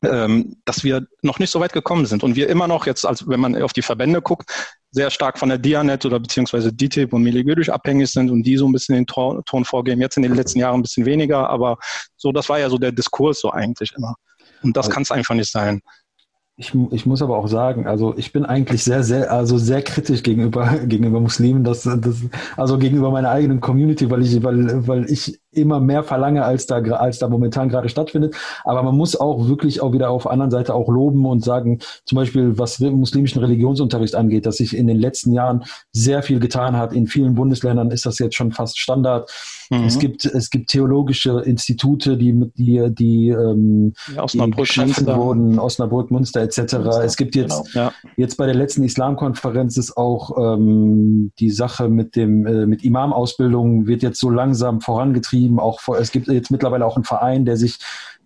[0.04, 2.24] ähm, dass wir noch nicht so weit gekommen sind.
[2.24, 5.50] Und wir immer noch jetzt, als wenn man auf die Verbände guckt, sehr stark von
[5.50, 9.08] der Dianet oder beziehungsweise DTIP und Miligüdisch abhängig sind und die so ein bisschen den
[9.08, 10.02] Ton, Ton vorgeben.
[10.02, 11.78] Jetzt in den letzten Jahren ein bisschen weniger, aber
[12.18, 14.16] so, das war ja so der Diskurs so eigentlich immer.
[14.62, 15.82] Und das also, kann es einfach nicht sein.
[16.58, 20.22] Ich, ich muss aber auch sagen, also ich bin eigentlich sehr, sehr, also sehr kritisch
[20.22, 22.18] gegenüber, gegenüber Muslimen, das, das,
[22.58, 26.78] also gegenüber meiner eigenen Community, weil ich, weil, weil ich immer mehr verlange, als da,
[26.78, 28.36] als da momentan gerade stattfindet.
[28.64, 31.80] Aber man muss auch wirklich auch wieder auf der anderen Seite auch loben und sagen,
[32.06, 36.78] zum Beispiel, was muslimischen Religionsunterricht angeht, dass sich in den letzten Jahren sehr viel getan
[36.78, 36.94] hat.
[36.94, 39.30] In vielen Bundesländern ist das jetzt schon fast Standard.
[39.70, 39.84] Mhm.
[39.84, 46.12] Es gibt, es gibt theologische Institute, die, die, die, ähm, ja, die geschaffen wurden, Osnabrück,
[46.12, 46.58] Münster etc.
[46.74, 47.86] Münster, es gibt jetzt, genau.
[47.86, 47.94] ja.
[48.16, 53.88] jetzt bei der letzten Islamkonferenz ist auch ähm, die Sache mit dem, äh, mit Imamausbildung
[53.88, 55.60] wird jetzt so langsam vorangetrieben getrieben.
[55.60, 57.80] Auch es gibt jetzt mittlerweile auch einen Verein, der sich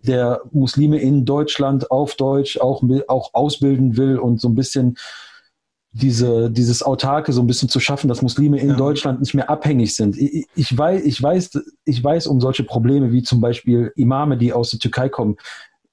[0.03, 4.97] der Muslime in Deutschland auf Deutsch auch, auch ausbilden will und so ein bisschen
[5.91, 8.76] diese, dieses Autarke so ein bisschen zu schaffen, dass Muslime in ja.
[8.76, 10.18] Deutschland nicht mehr abhängig sind.
[10.18, 14.51] Ich, ich, weiß, ich, weiß, ich weiß um solche Probleme wie zum Beispiel Imame, die
[14.51, 15.38] aus der Türkei kommen.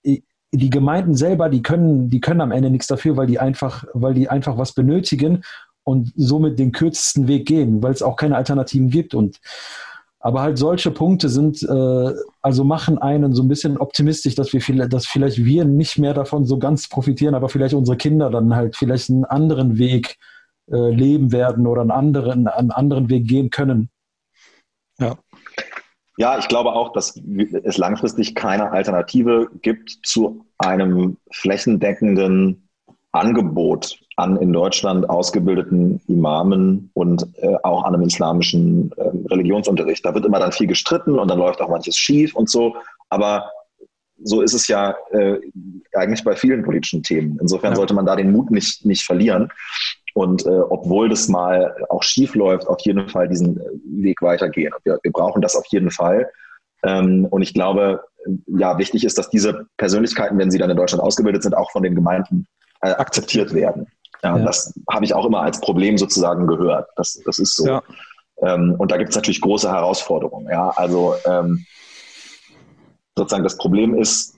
[0.04, 4.12] Die Gemeinden selber, die können, die können am Ende nichts dafür, weil die einfach, weil
[4.12, 5.44] die einfach was benötigen
[5.84, 9.14] und somit den kürzesten Weg gehen, weil es auch keine Alternativen gibt.
[9.14, 9.40] Und
[10.24, 14.60] aber halt solche Punkte sind, äh, also machen einen so ein bisschen optimistisch, dass wir
[14.60, 18.54] vielleicht, dass vielleicht wir nicht mehr davon so ganz profitieren, aber vielleicht unsere Kinder dann
[18.54, 20.16] halt vielleicht einen anderen Weg
[20.70, 23.90] äh, leben werden oder einen anderen, einen anderen Weg gehen können.
[25.00, 25.18] Ja.
[26.18, 27.20] Ja, ich glaube auch, dass
[27.64, 32.68] es langfristig keine Alternative gibt zu einem flächendeckenden
[33.10, 40.04] Angebot an in Deutschland ausgebildeten Imamen und äh, auch an einem islamischen äh, Religionsunterricht.
[40.04, 42.76] Da wird immer dann viel gestritten und dann läuft auch manches schief und so.
[43.08, 43.50] Aber
[44.24, 45.38] so ist es ja äh,
[45.94, 47.38] eigentlich bei vielen politischen Themen.
[47.40, 47.76] Insofern ja.
[47.76, 49.48] sollte man da den Mut nicht, nicht verlieren.
[50.14, 53.64] Und äh, obwohl das mal auch schief läuft, auf jeden Fall diesen äh,
[54.04, 54.72] Weg weitergehen.
[54.84, 56.28] Wir, wir brauchen das auf jeden Fall.
[56.84, 58.02] Ähm, und ich glaube,
[58.46, 61.82] ja, wichtig ist, dass diese Persönlichkeiten, wenn sie dann in Deutschland ausgebildet sind, auch von
[61.82, 62.46] den Gemeinden
[62.82, 63.86] äh, akzeptiert werden.
[64.22, 64.44] Ja, ja.
[64.44, 66.88] Das habe ich auch immer als Problem sozusagen gehört.
[66.96, 67.66] Das, das ist so.
[67.66, 67.82] Ja.
[68.42, 70.48] Ähm, und da gibt es natürlich große Herausforderungen.
[70.50, 71.64] Ja, also ähm,
[73.16, 74.36] sozusagen das Problem ist,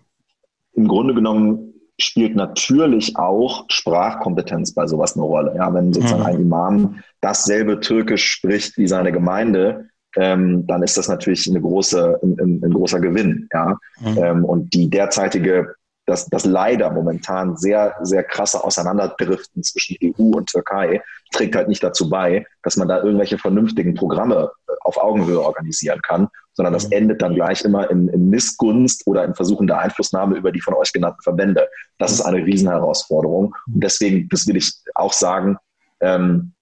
[0.73, 5.55] im Grunde genommen spielt natürlich auch Sprachkompetenz bei sowas eine Rolle.
[5.57, 6.27] Ja, wenn sozusagen mhm.
[6.27, 12.19] ein Imam dasselbe Türkisch spricht wie seine Gemeinde, ähm, dann ist das natürlich eine große,
[12.23, 13.49] ein, ein, ein großer Gewinn.
[13.53, 13.79] Ja?
[14.01, 14.19] Mhm.
[14.19, 15.75] Ähm, und die derzeitige
[16.07, 21.03] dass das leider momentan sehr, sehr krasse Auseinanderdriften zwischen EU und Türkei
[21.33, 26.01] trägt halt nicht dazu bei, dass man da irgendwelche vernünftigen Programme äh, auf Augenhöhe organisieren
[26.03, 26.93] kann, sondern das mhm.
[26.93, 30.75] endet dann gleich immer in, in Missgunst oder in Versuchen der Einflussnahme über die von
[30.75, 31.69] euch genannten Verbände.
[31.99, 33.55] Das ist eine Riesenherausforderung.
[33.67, 35.57] Und deswegen, das will ich auch sagen,
[36.01, 36.53] ähm,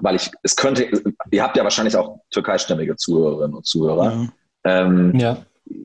[0.00, 0.88] weil ich, es könnte,
[1.30, 4.28] ihr habt ja wahrscheinlich auch türkeistämmige Zuhörerinnen und Zuhörer, ja.
[4.64, 5.38] Ähm, ja.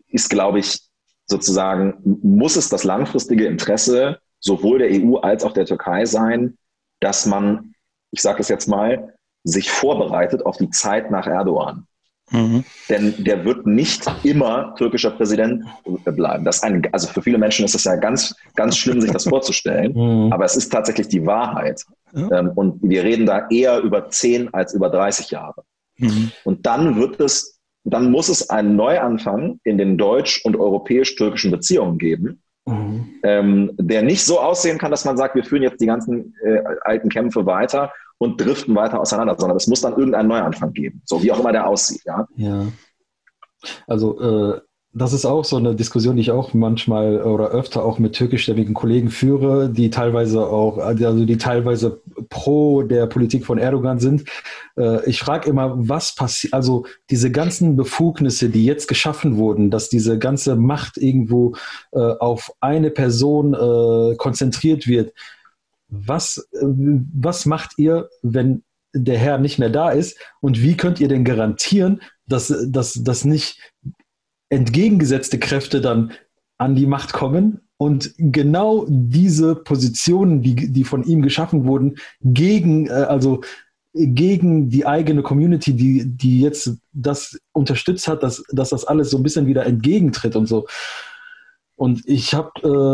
[0.07, 0.90] ist, glaube ich,
[1.25, 6.57] sozusagen muss es das langfristige Interesse sowohl der EU als auch der Türkei sein,
[6.99, 7.73] dass man,
[8.11, 9.13] ich sage es jetzt mal,
[9.43, 11.87] sich vorbereitet auf die Zeit nach Erdogan.
[12.31, 12.63] Mhm.
[12.89, 15.65] Denn der wird nicht immer türkischer Präsident
[16.05, 16.45] bleiben.
[16.45, 19.93] Das ein, also für viele Menschen ist es ja ganz, ganz schlimm, sich das vorzustellen.
[19.93, 20.31] Mhm.
[20.31, 21.83] Aber es ist tatsächlich die Wahrheit.
[22.13, 22.39] Ja.
[22.39, 25.63] Ähm, und wir reden da eher über 10 als über 30 Jahre.
[25.97, 26.31] Mhm.
[26.45, 31.97] Und dann wird es dann muss es einen Neuanfang in den deutsch- und europäisch-türkischen Beziehungen
[31.97, 33.15] geben, mhm.
[33.23, 36.61] ähm, der nicht so aussehen kann, dass man sagt, wir führen jetzt die ganzen äh,
[36.81, 41.23] alten Kämpfe weiter und driften weiter auseinander, sondern es muss dann irgendeinen Neuanfang geben, so
[41.23, 42.01] wie auch immer der aussieht.
[42.05, 42.27] Ja.
[42.35, 42.67] ja.
[43.87, 44.61] Also äh,
[44.93, 48.73] das ist auch so eine Diskussion, die ich auch manchmal oder öfter auch mit türkischstämmigen
[48.73, 54.27] Kollegen führe, die teilweise auch, also die teilweise pro der Politik von Erdogan sind.
[54.77, 59.87] Äh, ich frage immer, was passiert, also diese ganzen Befugnisse, die jetzt geschaffen wurden, dass
[59.87, 61.55] diese ganze Macht irgendwo
[61.93, 65.13] äh, auf eine Person äh, konzentriert wird.
[65.87, 68.63] Was, was macht ihr, wenn
[68.93, 70.17] der Herr nicht mehr da ist?
[70.41, 73.59] Und wie könnt ihr denn garantieren, dass, dass, dass nicht
[74.51, 76.11] entgegengesetzte Kräfte dann
[76.57, 82.87] an die Macht kommen und genau diese Positionen, die, die von ihm geschaffen wurden, gegen,
[82.87, 83.41] äh, also
[83.93, 89.17] gegen die eigene Community, die, die jetzt das unterstützt hat, dass, dass das alles so
[89.17, 90.67] ein bisschen wieder entgegentritt und so.
[91.75, 92.51] Und ich habe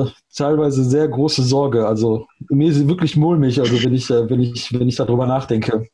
[0.08, 1.86] äh, teilweise sehr große Sorge.
[1.86, 5.88] Also mir ist wirklich mulmig, also wenn ich, äh, wenn ich, wenn ich darüber nachdenke.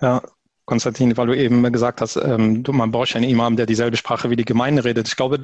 [0.00, 0.22] Ja,
[0.72, 4.30] Konstantin, weil du eben gesagt hast, ähm, man braucht ja einen Imam, der dieselbe Sprache
[4.30, 5.06] wie die Gemeinde redet.
[5.06, 5.38] Ich glaube,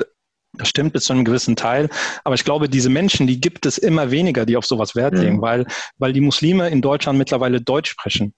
[0.55, 1.91] das stimmt bis zu einem gewissen Teil.
[2.25, 5.21] Aber ich glaube, diese Menschen, die gibt es immer weniger, die auf sowas Wert mhm.
[5.21, 5.67] legen, weil,
[5.99, 8.33] weil die Muslime in Deutschland mittlerweile Deutsch sprechen.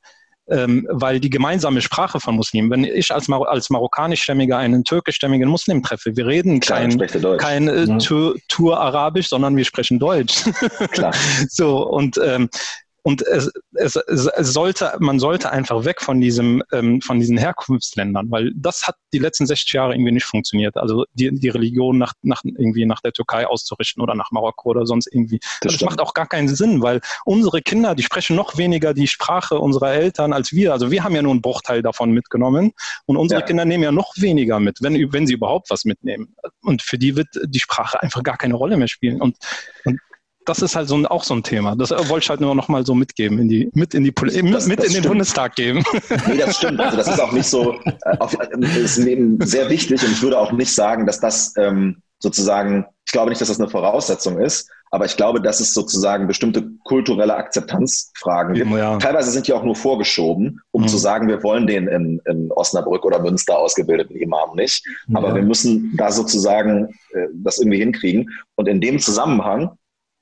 [0.48, 5.48] Ähm, weil die gemeinsame Sprache von Muslimen, wenn ich als, Mar als marokkanischstämmiger einen türkischstämmigen
[5.48, 6.98] Muslim treffe, wir reden kein,
[7.38, 8.32] kein äh, ja.
[8.48, 10.42] Tour Arabisch, sondern wir sprechen Deutsch.
[10.90, 11.14] Klar.
[11.48, 12.48] so, und ähm,
[13.02, 18.30] und es, es, es sollte, man sollte einfach weg von diesem, ähm, von diesen Herkunftsländern,
[18.30, 20.76] weil das hat die letzten 60 Jahre irgendwie nicht funktioniert.
[20.76, 24.86] Also die, die Religion nach, nach irgendwie nach der Türkei auszurichten oder nach Marokko oder
[24.86, 25.40] sonst irgendwie.
[25.62, 29.06] Das, das macht auch gar keinen Sinn, weil unsere Kinder, die sprechen noch weniger die
[29.06, 30.72] Sprache unserer Eltern als wir.
[30.72, 32.72] Also wir haben ja nur einen Bruchteil davon mitgenommen
[33.06, 33.46] und unsere ja.
[33.46, 36.34] Kinder nehmen ja noch weniger mit, wenn, wenn sie überhaupt was mitnehmen.
[36.62, 39.20] Und für die wird die Sprache einfach gar keine Rolle mehr spielen.
[39.20, 39.36] Und,
[39.84, 39.98] und
[40.50, 41.76] das ist halt so ein, auch so ein Thema.
[41.76, 44.32] Das wollte ich halt nur noch mal so mitgeben, in die, mit in die Poli
[44.50, 45.84] das, mit das in den Bundestag geben.
[46.26, 46.80] Nee, das stimmt.
[46.80, 50.22] Also das ist auch nicht so, äh, auf, das ist eben sehr wichtig und ich
[50.22, 54.40] würde auch nicht sagen, dass das ähm, sozusagen, ich glaube nicht, dass das eine Voraussetzung
[54.40, 58.70] ist, aber ich glaube, dass es sozusagen bestimmte kulturelle Akzeptanzfragen gibt.
[58.72, 58.98] Ja.
[58.98, 60.88] Teilweise sind die auch nur vorgeschoben, um mhm.
[60.88, 64.84] zu sagen, wir wollen den in, in Osnabrück oder Münster ausgebildeten Imam nicht.
[65.14, 65.36] Aber ja.
[65.36, 68.30] wir müssen da sozusagen äh, das irgendwie hinkriegen.
[68.56, 69.70] Und in dem Zusammenhang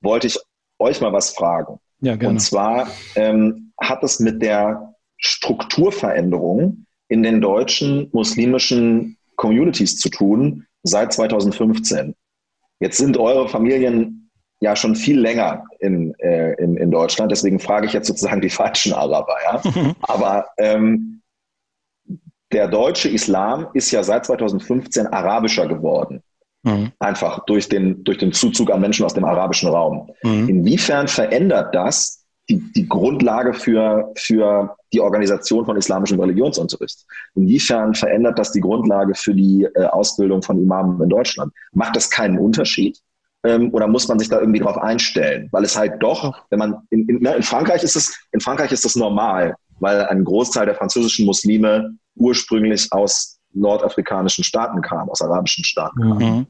[0.01, 0.39] wollte ich
[0.79, 1.79] euch mal was fragen.
[2.01, 2.35] Ja, gerne.
[2.35, 10.67] Und zwar ähm, hat es mit der Strukturveränderung in den deutschen muslimischen Communities zu tun
[10.83, 12.15] seit 2015.
[12.81, 14.31] Jetzt sind eure Familien
[14.61, 18.51] ja schon viel länger in, äh, in, in Deutschland, deswegen frage ich jetzt sozusagen die
[18.51, 19.37] falschen Araber.
[19.45, 19.63] Ja?
[20.01, 21.23] Aber ähm,
[22.53, 26.23] der deutsche Islam ist ja seit 2015 arabischer geworden.
[26.63, 26.93] Mhm.
[26.99, 30.11] Einfach durch den, durch den Zuzug an Menschen aus dem arabischen Raum.
[30.23, 30.49] Mhm.
[30.49, 37.05] Inwiefern verändert das die, die Grundlage für, für die Organisation von islamischem Religionsunterricht?
[37.35, 41.53] Inwiefern verändert das die Grundlage für die äh, Ausbildung von Imamen in Deutschland?
[41.73, 42.99] Macht das keinen Unterschied?
[43.45, 45.49] Ähm, oder muss man sich da irgendwie drauf einstellen?
[45.53, 48.73] Weil es halt doch, wenn man in, in, ne, in Frankreich ist es, in Frankreich
[48.73, 55.23] ist das normal, weil ein Großteil der französischen Muslime ursprünglich aus nordafrikanischen Staaten kam, aus
[55.23, 56.19] arabischen Staaten kam.
[56.19, 56.47] Mhm.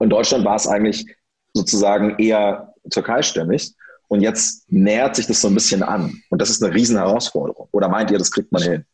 [0.00, 1.06] In Deutschland war es eigentlich
[1.52, 3.74] sozusagen eher türkeistämmig.
[4.08, 6.22] Und jetzt nähert sich das so ein bisschen an.
[6.28, 7.68] Und das ist eine riesen Herausforderung.
[7.72, 8.84] Oder meint ihr, das kriegt man hin?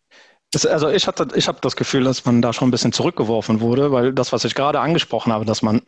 [0.53, 3.61] Das, also ich hatte, ich habe das Gefühl, dass man da schon ein bisschen zurückgeworfen
[3.61, 5.83] wurde, weil das, was ich gerade angesprochen habe, dass man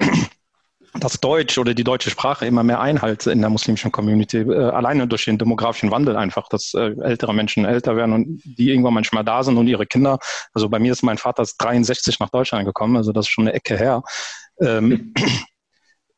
[0.95, 5.07] das Deutsch oder die deutsche Sprache immer mehr Einhalt in der muslimischen Community, äh, alleine
[5.07, 9.25] durch den demografischen Wandel einfach, dass äh, ältere Menschen älter werden und die irgendwann manchmal
[9.25, 10.19] da sind und ihre Kinder.
[10.53, 13.55] Also bei mir ist mein Vater 63 nach Deutschland gekommen, also das ist schon eine
[13.55, 14.03] Ecke her.
[14.61, 15.15] Ähm,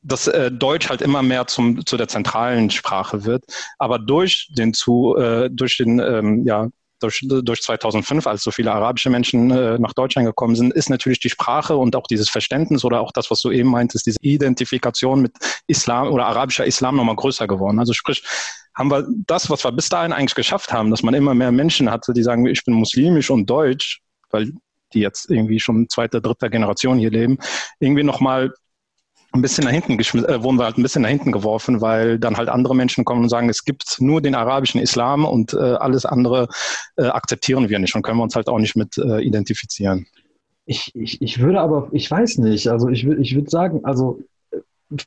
[0.06, 3.44] dass äh, Deutsch halt immer mehr zum, zu der zentralen Sprache wird.
[3.78, 6.68] Aber durch den zu, äh, durch den ähm, ja,
[7.00, 11.20] durch, durch 2005, als so viele arabische Menschen äh, nach Deutschland gekommen sind, ist natürlich
[11.20, 15.22] die Sprache und auch dieses Verständnis oder auch das, was du eben meintest, diese Identifikation
[15.22, 15.32] mit
[15.66, 17.78] Islam oder arabischer Islam nochmal größer geworden.
[17.78, 18.22] Also sprich,
[18.74, 21.90] haben wir das, was wir bis dahin eigentlich geschafft haben, dass man immer mehr Menschen
[21.90, 24.52] hatte, die sagen, ich bin muslimisch und deutsch, weil
[24.92, 27.38] die jetzt irgendwie schon zweite, dritte Generation hier leben,
[27.80, 28.52] irgendwie nochmal
[29.34, 32.36] ein bisschen nach hinten äh, wurden wir halt ein bisschen nach hinten geworfen, weil dann
[32.36, 36.06] halt andere Menschen kommen und sagen, es gibt nur den arabischen Islam und äh, alles
[36.06, 36.48] andere
[36.96, 40.06] äh, akzeptieren wir nicht und können wir uns halt auch nicht mit äh, identifizieren.
[40.66, 44.20] Ich, ich, ich würde aber, ich weiß nicht, also ich, ich würde sagen, also
[44.52, 44.58] äh,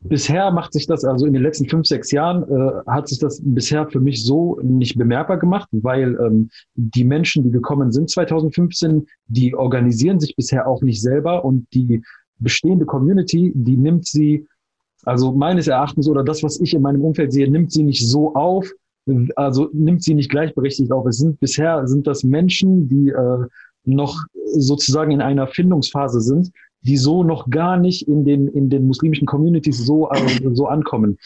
[0.02, 3.42] bisher macht sich das, also in den letzten fünf, sechs Jahren äh, hat sich das
[3.42, 9.08] bisher für mich so nicht bemerkbar gemacht, weil ähm, die Menschen, die gekommen sind 2015,
[9.28, 12.04] die organisieren sich bisher auch nicht selber und die
[12.40, 14.48] bestehende Community, die nimmt sie,
[15.04, 18.34] also meines Erachtens oder das, was ich in meinem Umfeld sehe, nimmt sie nicht so
[18.36, 18.70] auf,
[19.36, 21.06] also nimmt sie nicht gleichberechtigt auf.
[21.06, 23.46] Es sind bisher sind das Menschen, die äh,
[23.86, 24.18] noch
[24.54, 29.26] sozusagen in einer Findungsphase sind, die so noch gar nicht in den in den muslimischen
[29.26, 31.18] Communities so äh, so ankommen.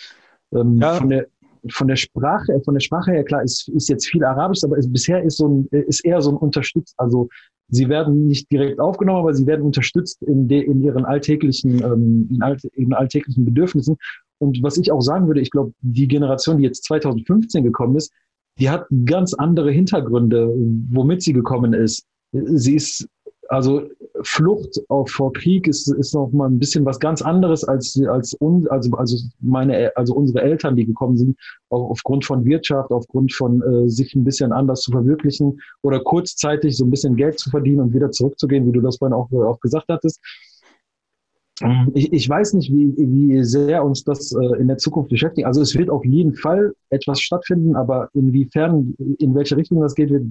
[0.53, 0.93] Ähm, ja.
[0.93, 1.27] Von der
[1.69, 4.91] von der Sprache, von der Sprache her, klar, ist, ist jetzt viel Arabisch, aber ist,
[4.91, 7.29] bisher ist so ein, ist eher so ein Unterstützt, also
[7.71, 12.27] sie werden nicht direkt aufgenommen, aber sie werden unterstützt in, de, in ihren alltäglichen, ähm,
[12.29, 13.97] in, all, in alltäglichen Bedürfnissen.
[14.39, 18.11] Und was ich auch sagen würde, ich glaube, die Generation, die jetzt 2015 gekommen ist,
[18.59, 20.53] die hat ganz andere Hintergründe,
[20.91, 22.05] womit sie gekommen ist.
[22.31, 23.07] Sie ist
[23.51, 23.89] also
[24.23, 28.33] Flucht auch vor Krieg ist, ist noch mal ein bisschen was ganz anderes als, als,
[28.39, 31.37] un, also, also meine, also unsere Eltern, die gekommen sind,
[31.69, 36.77] auch aufgrund von Wirtschaft, aufgrund von äh, sich ein bisschen anders zu verwirklichen oder kurzzeitig
[36.77, 39.59] so ein bisschen Geld zu verdienen und wieder zurückzugehen, wie du das vorhin auch, auch
[39.59, 40.21] gesagt hattest.
[41.93, 45.45] Ich, ich weiß nicht, wie, wie sehr uns das äh, in der Zukunft beschäftigt.
[45.45, 50.09] Also es wird auf jeden Fall etwas stattfinden, aber inwiefern, in welche Richtung das geht,
[50.09, 50.23] wird,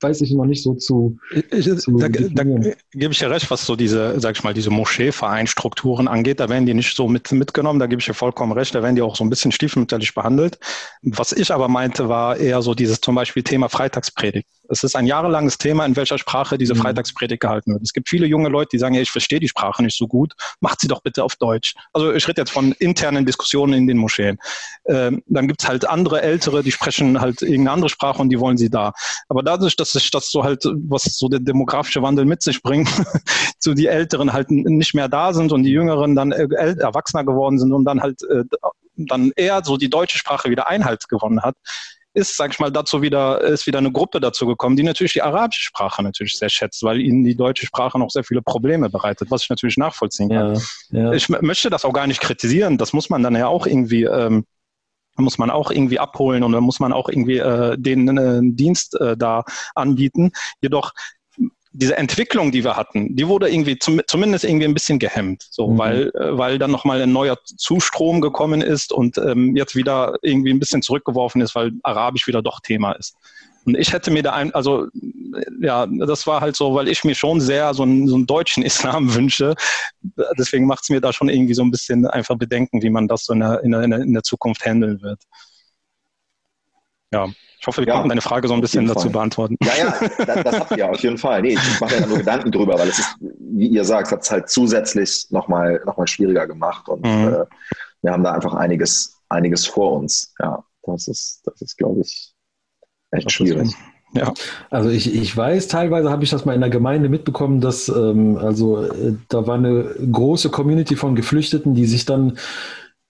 [0.00, 1.18] weiß ich noch nicht so zu.
[1.50, 6.08] Zu da, da, gebe ich ja recht, was so diese, sag ich mal, diese Moscheevereinstrukturen
[6.08, 6.40] angeht.
[6.40, 7.78] Da werden die nicht so mit, mitgenommen.
[7.78, 8.74] Da gebe ich dir vollkommen recht.
[8.74, 10.58] Da werden die auch so ein bisschen stiefmütterlich behandelt.
[11.02, 14.48] Was ich aber meinte, war eher so dieses zum Beispiel Thema Freitagspredigt.
[14.68, 16.78] Es ist ein jahrelanges Thema, in welcher Sprache diese mhm.
[16.78, 17.82] Freitagspredigt gehalten wird.
[17.82, 20.34] Es gibt viele junge Leute, die sagen, ja, ich verstehe die Sprache nicht so gut,
[20.60, 21.74] macht sie doch bitte auf Deutsch.
[21.92, 24.38] Also ich rede jetzt von internen Diskussionen in den Moscheen.
[24.86, 28.56] Ähm, dann gibt's halt andere Ältere, die sprechen halt irgendeine andere Sprache und die wollen
[28.56, 28.92] sie da.
[29.28, 32.88] Aber dadurch, dass sich das so halt, was so der demografische Wandel mit sich bringt,
[33.58, 36.46] so die Älteren halt nicht mehr da sind und die Jüngeren dann äh,
[36.78, 38.44] erwachsener geworden sind und dann halt äh,
[38.96, 41.56] dann eher so die deutsche Sprache wieder Einhalt gewonnen hat,
[42.16, 45.22] ist, sag ich mal, dazu wieder, ist wieder eine Gruppe dazu gekommen, die natürlich die
[45.22, 49.30] arabische Sprache natürlich sehr schätzt, weil ihnen die deutsche Sprache noch sehr viele Probleme bereitet,
[49.30, 50.54] was ich natürlich nachvollziehen kann.
[50.90, 51.12] Ja, ja.
[51.12, 54.46] Ich möchte das auch gar nicht kritisieren, das muss man dann ja auch irgendwie, ähm,
[55.18, 58.98] muss man auch irgendwie abholen und dann muss man auch irgendwie äh, den äh, Dienst
[58.98, 59.44] äh, da
[59.74, 60.32] anbieten.
[60.62, 60.92] Jedoch
[61.76, 65.68] diese Entwicklung, die wir hatten, die wurde irgendwie zum, zumindest irgendwie ein bisschen gehemmt, so
[65.68, 65.78] mhm.
[65.78, 70.50] weil äh, weil dann nochmal ein neuer Zustrom gekommen ist und ähm, jetzt wieder irgendwie
[70.50, 73.16] ein bisschen zurückgeworfen ist, weil Arabisch wieder doch Thema ist.
[73.66, 74.86] Und ich hätte mir da ein, also
[75.60, 78.62] ja, das war halt so, weil ich mir schon sehr so einen, so einen deutschen
[78.64, 79.54] Islam wünsche.
[80.38, 83.24] Deswegen macht es mir da schon irgendwie so ein bisschen einfach Bedenken, wie man das
[83.24, 85.20] so in der, in der, in der Zukunft handeln wird.
[87.12, 87.28] Ja.
[87.58, 89.56] Ich hoffe, wir ja, konnten deine Frage so ein bisschen dazu beantworten.
[89.62, 91.42] Ja, ja, das, das habt ihr auf jeden Fall.
[91.42, 94.30] Nee, ich mache ja nur Gedanken drüber, weil es ist, wie ihr sagt, hat es
[94.30, 97.28] halt zusätzlich nochmal noch mal schwieriger gemacht und mhm.
[97.28, 97.44] äh,
[98.02, 100.34] wir haben da einfach einiges, einiges vor uns.
[100.38, 102.32] Ja, das ist, das ist, glaube ich,
[103.10, 103.74] echt schwierig.
[104.12, 104.32] Ja.
[104.70, 108.38] Also ich, ich weiß, teilweise habe ich das mal in der Gemeinde mitbekommen, dass ähm,
[108.38, 112.38] also äh, da war eine große Community von Geflüchteten, die sich dann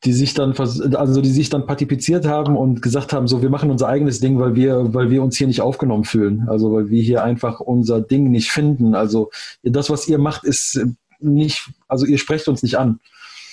[0.04, 3.70] die sich dann, also die sich dann partizipiert haben und gesagt haben, so wir machen
[3.70, 6.46] unser eigenes Ding, weil wir, weil wir uns hier nicht aufgenommen fühlen.
[6.48, 8.94] Also weil wir hier einfach unser Ding nicht finden.
[8.94, 9.30] Also
[9.62, 10.80] das, was ihr macht, ist
[11.18, 13.00] nicht, also ihr sprecht uns nicht an.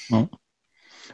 [0.09, 0.27] Ja.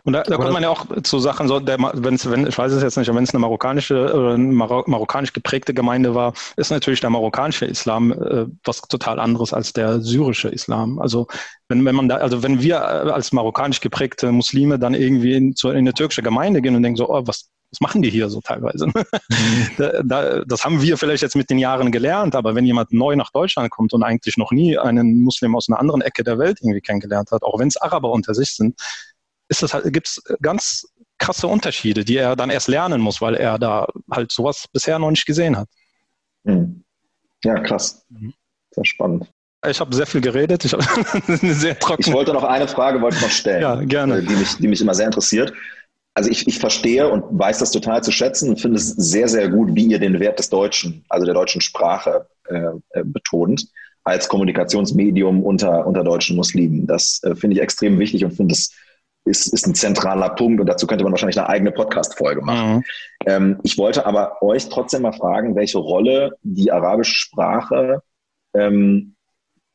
[0.03, 2.71] Und da, da kommt man ja auch zu Sachen, so, der, wenn's, wenn, ich weiß
[2.71, 7.01] es jetzt nicht, wenn es eine marokkanische oder eine marokkanisch geprägte Gemeinde war, ist natürlich
[7.01, 10.99] der marokkanische Islam äh, was total anderes als der syrische Islam.
[10.99, 11.27] Also
[11.67, 15.69] wenn, wenn man da, also wenn wir als marokkanisch geprägte Muslime dann irgendwie in, zu,
[15.69, 18.41] in eine türkische Gemeinde gehen und denken so, oh, was was machen die hier so
[18.41, 18.87] teilweise?
[18.87, 18.93] Mhm.
[19.77, 23.15] da, da, das haben wir vielleicht jetzt mit den Jahren gelernt, aber wenn jemand neu
[23.15, 26.59] nach Deutschland kommt und eigentlich noch nie einen Muslim aus einer anderen Ecke der Welt
[26.61, 28.79] irgendwie kennengelernt hat, auch wenn es Araber unter sich sind,
[29.49, 30.87] ist das halt, gibt es ganz
[31.17, 35.11] krasse Unterschiede, die er dann erst lernen muss, weil er da halt sowas bisher noch
[35.11, 35.67] nicht gesehen hat.
[36.43, 36.83] Mhm.
[37.43, 38.05] Ja, krass.
[38.09, 38.33] Mhm.
[38.71, 39.29] Sehr spannend.
[39.67, 40.63] Ich habe sehr viel geredet.
[40.63, 44.19] Ich, ich wollte noch eine Frage wollte noch stellen, ja, gerne.
[44.19, 45.53] Äh, die, mich, die mich immer sehr interessiert.
[46.13, 49.49] Also ich, ich verstehe und weiß das total zu schätzen und finde es sehr, sehr
[49.49, 53.67] gut, wie ihr den Wert des Deutschen, also der deutschen Sprache äh, äh betont
[54.03, 56.87] als Kommunikationsmedium unter, unter deutschen Muslimen.
[56.87, 58.73] Das äh, finde ich extrem wichtig und finde es
[59.29, 62.77] ist, ist ein zentraler Punkt und dazu könnte man wahrscheinlich eine eigene Podcast-Folge machen.
[62.77, 62.83] Mhm.
[63.25, 68.01] Ähm, ich wollte aber euch trotzdem mal fragen, welche Rolle die arabische Sprache
[68.53, 69.15] ähm,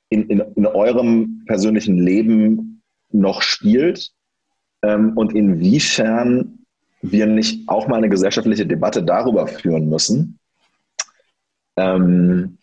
[0.09, 4.11] in, in, in eurem persönlichen Leben noch spielt
[4.83, 6.59] ähm, und inwiefern
[7.01, 10.39] wir nicht auch mal eine gesellschaftliche Debatte darüber führen müssen,
[11.77, 12.59] ähm,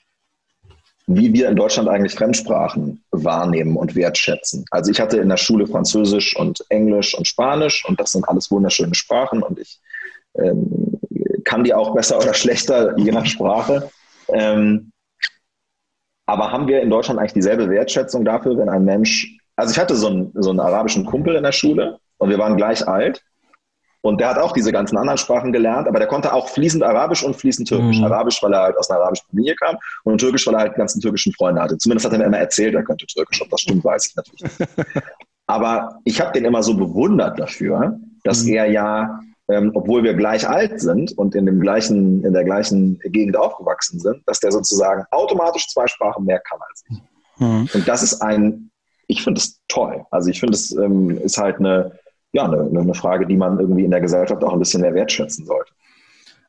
[1.16, 4.66] wie wir in Deutschland eigentlich Fremdsprachen wahrnehmen und wertschätzen.
[4.72, 8.51] Also ich hatte in der Schule Französisch und Englisch und Spanisch und das sind alles
[8.51, 9.80] wunderschöne Sprachen und ich
[10.36, 10.99] ähm,
[11.43, 13.89] kann die auch besser oder schlechter, je nach Sprache.
[14.30, 14.91] Ähm,
[16.26, 19.95] aber haben wir in Deutschland eigentlich dieselbe Wertschätzung dafür, wenn ein Mensch, also ich hatte
[19.95, 23.22] so einen, so einen arabischen Kumpel in der Schule und wir waren gleich alt
[24.01, 27.23] und der hat auch diese ganzen anderen Sprachen gelernt, aber der konnte auch fließend Arabisch
[27.23, 27.99] und fließend Türkisch.
[27.99, 28.05] Mhm.
[28.05, 31.01] Arabisch, weil er halt aus einer arabischen Familie kam und Türkisch, weil er halt ganzen
[31.01, 31.77] türkischen Freunde hatte.
[31.77, 33.41] Zumindest hat er mir immer erzählt, er könnte Türkisch.
[33.41, 34.59] Ob das stimmt, weiß ich natürlich nicht.
[35.47, 38.53] aber ich habe den immer so bewundert dafür, dass mhm.
[38.53, 39.19] er ja
[39.51, 43.99] ähm, obwohl wir gleich alt sind und in, dem gleichen, in der gleichen Gegend aufgewachsen
[43.99, 47.01] sind, dass der sozusagen automatisch zwei Sprachen mehr kann als ich.
[47.37, 47.69] Mhm.
[47.73, 48.71] Und das ist ein,
[49.07, 50.05] ich finde es toll.
[50.09, 51.99] Also ich finde es ähm, ist halt eine,
[52.34, 55.45] ja, eine, eine Frage, die man irgendwie in der Gesellschaft auch ein bisschen mehr wertschätzen
[55.45, 55.73] sollte.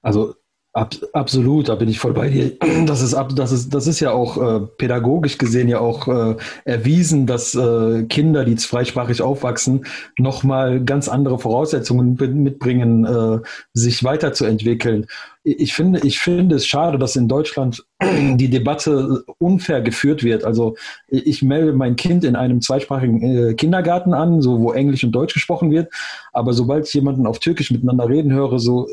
[0.03, 0.35] Also
[0.75, 2.57] Ab, absolut, da bin ich voll bei dir.
[2.87, 7.27] Das ist, das ist, das ist ja auch äh, pädagogisch gesehen ja auch äh, erwiesen,
[7.27, 9.85] dass äh, Kinder, die zweisprachig aufwachsen,
[10.19, 13.39] nochmal ganz andere Voraussetzungen mitbringen, äh,
[13.75, 15.07] sich weiterzuentwickeln.
[15.45, 20.45] Ich finde, ich finde es schade, dass in Deutschland die Debatte unfair geführt wird.
[20.45, 20.77] Also
[21.09, 25.35] ich melde mein Kind in einem zweisprachigen äh, Kindergarten an, so wo Englisch und Deutsch
[25.35, 25.93] gesprochen wird,
[26.33, 28.89] aber sobald ich jemanden auf Türkisch miteinander reden höre, so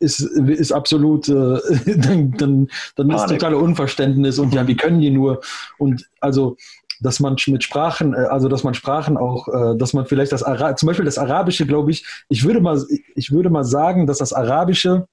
[0.00, 1.32] ist, ist absolut, äh,
[1.86, 5.40] dann, dann, dann ist totale Unverständnis und ja, wie können die nur?
[5.78, 6.56] Und also,
[7.00, 10.42] dass man mit Sprachen, äh, also dass man Sprachen auch, äh, dass man vielleicht das
[10.42, 12.82] Ara zum Beispiel das Arabische, glaube ich, ich würde mal,
[13.14, 15.06] ich würde mal sagen, dass das Arabische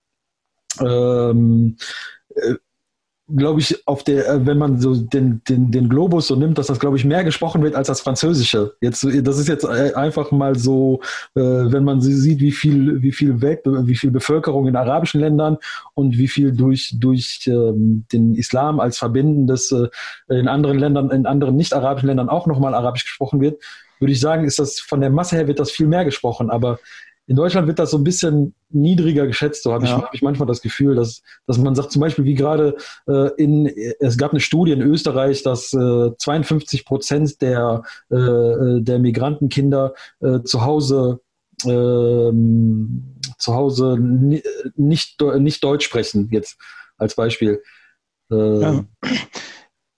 [0.79, 1.77] ähm,
[2.35, 2.55] äh,
[3.35, 6.67] glaube ich, auf der, äh, wenn man so den, den, den Globus so nimmt, dass
[6.67, 8.75] das, glaube ich, mehr gesprochen wird als das Französische.
[8.79, 11.01] Jetzt, das ist jetzt äh, einfach mal so,
[11.35, 15.57] äh, wenn man sieht, wie viel, wie viel Welt, wie viel Bevölkerung in arabischen Ländern
[15.93, 19.73] und wie viel durch, durch ähm, den Islam als Verbindendes
[20.29, 23.61] in anderen Ländern, in anderen nicht-arabischen Ländern auch nochmal Arabisch gesprochen wird,
[23.99, 26.49] würde ich sagen, ist das von der Masse her wird das viel mehr gesprochen.
[26.49, 26.79] Aber
[27.27, 29.97] in Deutschland wird das so ein bisschen niedriger geschätzt, so habe ja.
[29.97, 32.75] ich, hab ich manchmal das Gefühl, dass, dass man sagt, zum Beispiel wie gerade
[33.07, 33.67] äh, in,
[33.99, 40.41] es gab eine Studie in Österreich, dass äh, 52 Prozent der, äh, der Migrantenkinder äh,
[40.43, 41.19] zu Hause
[41.65, 46.57] ähm, zu Hause nicht, nicht Deutsch sprechen, jetzt
[46.97, 47.61] als Beispiel.
[48.31, 48.85] Äh, ja.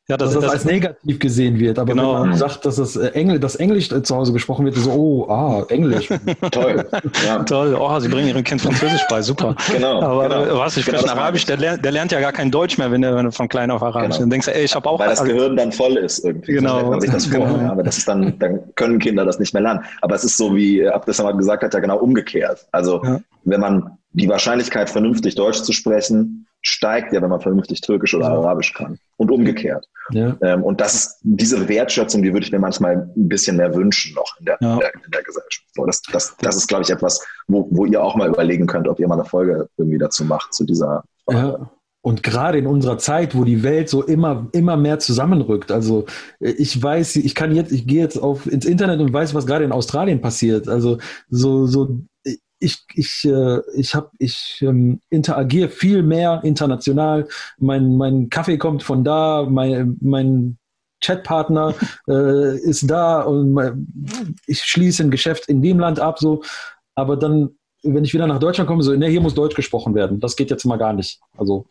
[0.09, 1.77] Ja, das, dass das, das als negativ gesehen wird.
[1.77, 2.15] Aber genau.
[2.23, 5.29] wenn man sagt, dass das, äh, Engl das Englisch zu Hause gesprochen wird, so, oh,
[5.29, 6.09] ah, Englisch.
[6.51, 6.83] Toll.
[7.27, 7.43] Ja.
[7.43, 7.77] Toll.
[7.79, 9.21] Oh, Sie bringen Ihrem Kind Französisch bei.
[9.21, 9.55] Super.
[9.71, 10.01] Genau.
[10.01, 10.57] Aber genau.
[10.57, 13.03] was, ich spreche genau Arabisch, der lernt, der lernt ja gar kein Deutsch mehr, wenn
[13.03, 14.19] er, wenn er von klein auf Arabisch genau.
[14.21, 14.99] Dann denkst du, ey, ich habe auch.
[14.99, 16.53] Weil das Gehirn dann voll ist irgendwie.
[16.53, 16.93] Genau.
[16.93, 17.45] So sich das vor.
[17.45, 17.71] Genau.
[17.71, 19.81] Aber das ist dann, dann können Kinder das nicht mehr lernen.
[20.01, 22.65] Aber es ist so, wie Abdessamad gesagt hat, ja genau umgekehrt.
[22.71, 23.21] Also, ja.
[23.43, 28.27] wenn man die Wahrscheinlichkeit, vernünftig Deutsch zu sprechen, steigt ja, wenn man vernünftig Türkisch oder
[28.27, 28.97] Arabisch kann.
[29.17, 29.85] Und umgekehrt.
[30.11, 30.35] Ja.
[30.41, 34.15] Ähm, und das ist diese Wertschätzung, die würde ich mir manchmal ein bisschen mehr wünschen
[34.15, 34.73] noch in der, ja.
[34.73, 35.67] in der, in der Gesellschaft.
[35.73, 38.87] So, das, das, das ist, glaube ich, etwas, wo, wo ihr auch mal überlegen könnt,
[38.87, 41.47] ob ihr mal eine Folge irgendwie dazu macht, zu dieser Frage.
[41.47, 41.71] Ja.
[42.01, 45.69] Und gerade in unserer Zeit, wo die Welt so immer, immer mehr zusammenrückt.
[45.69, 46.05] Also
[46.39, 49.65] ich weiß, ich kann jetzt, ich gehe jetzt auf ins Internet und weiß, was gerade
[49.65, 50.69] in Australien passiert.
[50.69, 50.97] Also
[51.29, 51.99] so, so
[52.59, 57.27] ich, ich, äh, ich, ich ähm, interagiere viel mehr international.
[57.57, 60.57] Mein, mein Kaffee kommt von da, mein, mein
[61.01, 61.73] Chatpartner
[62.07, 63.87] äh, ist da und mein,
[64.45, 66.43] ich schließe ein Geschäft in dem Land ab, so.
[66.95, 67.51] Aber dann,
[67.83, 70.19] wenn ich wieder nach Deutschland komme, so, ne, hier muss Deutsch gesprochen werden.
[70.19, 71.19] Das geht jetzt mal gar nicht.
[71.37, 71.67] Also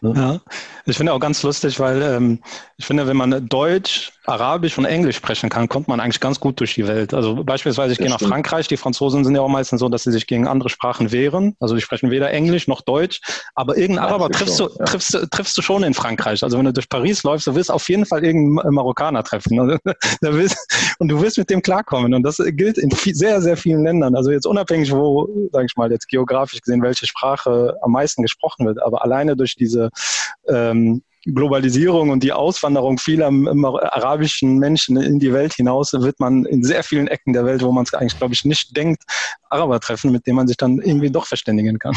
[0.00, 0.12] Ne?
[0.14, 0.40] Ja,
[0.84, 2.40] ich finde auch ganz lustig, weil ähm,
[2.76, 6.58] ich finde, wenn man Deutsch Arabisch und Englisch sprechen kann, kommt man eigentlich ganz gut
[6.60, 7.14] durch die Welt.
[7.14, 10.02] Also beispielsweise, ich das gehe nach Frankreich, die Franzosen sind ja auch meistens so, dass
[10.02, 11.56] sie sich gegen andere Sprachen wehren.
[11.60, 13.20] Also die sprechen weder Englisch noch Deutsch,
[13.54, 14.84] aber irgendeinen Araber triffst du, ja.
[14.84, 16.42] triffst, du, triffst du schon in Frankreich.
[16.42, 19.58] Also wenn du durch Paris läufst, du wirst auf jeden Fall irgendeinen Marokkaner treffen.
[20.98, 22.14] und du wirst mit dem klarkommen.
[22.14, 24.14] Und das gilt in sehr, sehr vielen Ländern.
[24.16, 28.66] Also jetzt unabhängig, wo, sage ich mal, jetzt geografisch gesehen, welche Sprache am meisten gesprochen
[28.66, 29.90] wird, aber alleine durch diese
[30.48, 31.02] ähm,
[31.34, 36.82] Globalisierung und die Auswanderung vieler arabischen Menschen in die Welt hinaus wird man in sehr
[36.82, 39.02] vielen Ecken der Welt, wo man es eigentlich, glaube ich, nicht denkt,
[39.50, 41.96] Araber treffen, mit denen man sich dann irgendwie doch verständigen kann.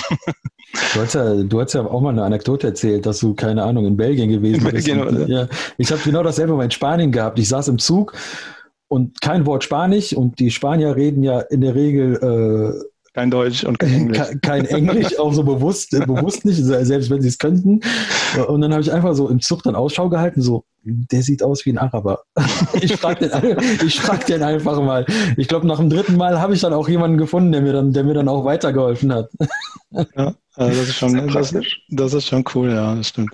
[0.93, 3.85] Du hast ja, du hast ja auch mal eine Anekdote erzählt, dass du, keine Ahnung,
[3.85, 5.17] in Belgien gewesen in Belgien, bist.
[5.17, 7.39] Und, ja, ich habe genau dasselbe mal in Spanien gehabt.
[7.39, 8.13] Ich saß im Zug
[8.87, 13.63] und kein Wort Spanisch und die Spanier reden ja in der Regel äh, kein Deutsch
[13.63, 14.19] und kein Englisch.
[14.41, 17.81] Kein Englisch, auch so bewusst, bewusst nicht, selbst wenn sie es könnten.
[18.47, 21.65] Und dann habe ich einfach so im Zug dann Ausschau gehalten, so, der sieht aus
[21.65, 22.23] wie ein Araber.
[22.81, 25.05] Ich frage den, frag den einfach mal.
[25.37, 27.93] Ich glaube, nach dem dritten Mal habe ich dann auch jemanden gefunden, der mir dann,
[27.93, 29.29] der mir dann auch weitergeholfen hat.
[30.15, 31.55] Ja, also das ist schon, das,
[31.89, 33.31] das ist schon cool, ja, das stimmt.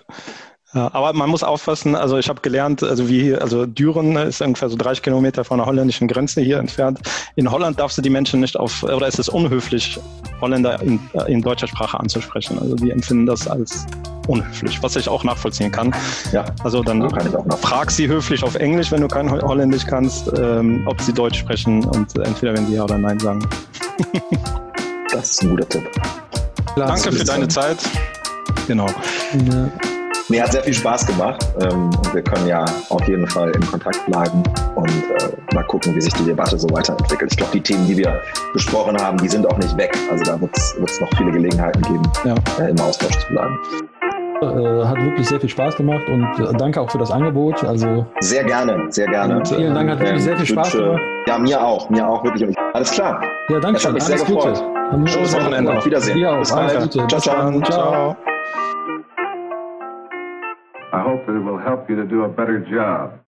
[0.75, 4.41] Ja, aber man muss aufpassen, also ich habe gelernt, also wie hier, also Düren ist
[4.41, 6.99] ungefähr so 30 Kilometer von der holländischen Grenze hier entfernt.
[7.37, 9.97] In Holland darfst du die Menschen nicht auf, oder es ist unhöflich,
[10.41, 12.59] Holländer in, in deutscher Sprache anzusprechen.
[12.59, 13.85] Also die empfinden das als
[14.27, 15.95] unhöflich, was ich auch nachvollziehen kann.
[16.33, 17.09] Ja, also dann
[17.61, 21.85] frag sie höflich auf Englisch, wenn du kein Holländisch kannst, ähm, ob sie Deutsch sprechen
[21.85, 23.47] und entweder wenn sie ja oder nein sagen.
[25.13, 25.89] das ist ein guter Tipp.
[26.75, 27.77] Danke für deine Zeit.
[28.67, 28.87] Genau.
[29.47, 29.69] Ja.
[30.27, 33.61] Mir hat sehr viel Spaß gemacht ähm, und wir können ja auf jeden Fall in
[33.67, 34.41] Kontakt bleiben
[34.73, 37.31] und äh, mal gucken, wie sich die Debatte so weiterentwickelt.
[37.31, 38.21] Ich glaube, die Themen, die wir
[38.53, 39.95] besprochen haben, die sind auch nicht weg.
[40.09, 42.33] Also da wird es noch viele Gelegenheiten geben, ja.
[42.59, 43.59] äh, im Austausch zu bleiben.
[44.41, 47.63] Äh, hat wirklich sehr viel Spaß gemacht und äh, danke auch für das Angebot.
[47.63, 49.37] Also sehr gerne, sehr gerne.
[49.37, 51.01] Und vielen Dank, hat wirklich sehr viel Spaß gemacht.
[51.27, 52.55] Ja, mir auch, mir auch wirklich.
[52.73, 53.21] Alles klar.
[53.49, 53.91] Ja, danke schön.
[53.91, 54.55] Alles sehr Gute.
[55.05, 55.77] Schönes Wochenende.
[55.77, 56.19] Auf Wiedersehen.
[56.39, 56.91] Bis bald.
[56.91, 57.61] Ciao, ciao.
[57.61, 58.15] ciao.
[60.95, 63.19] I hope that it will help you to do a better job.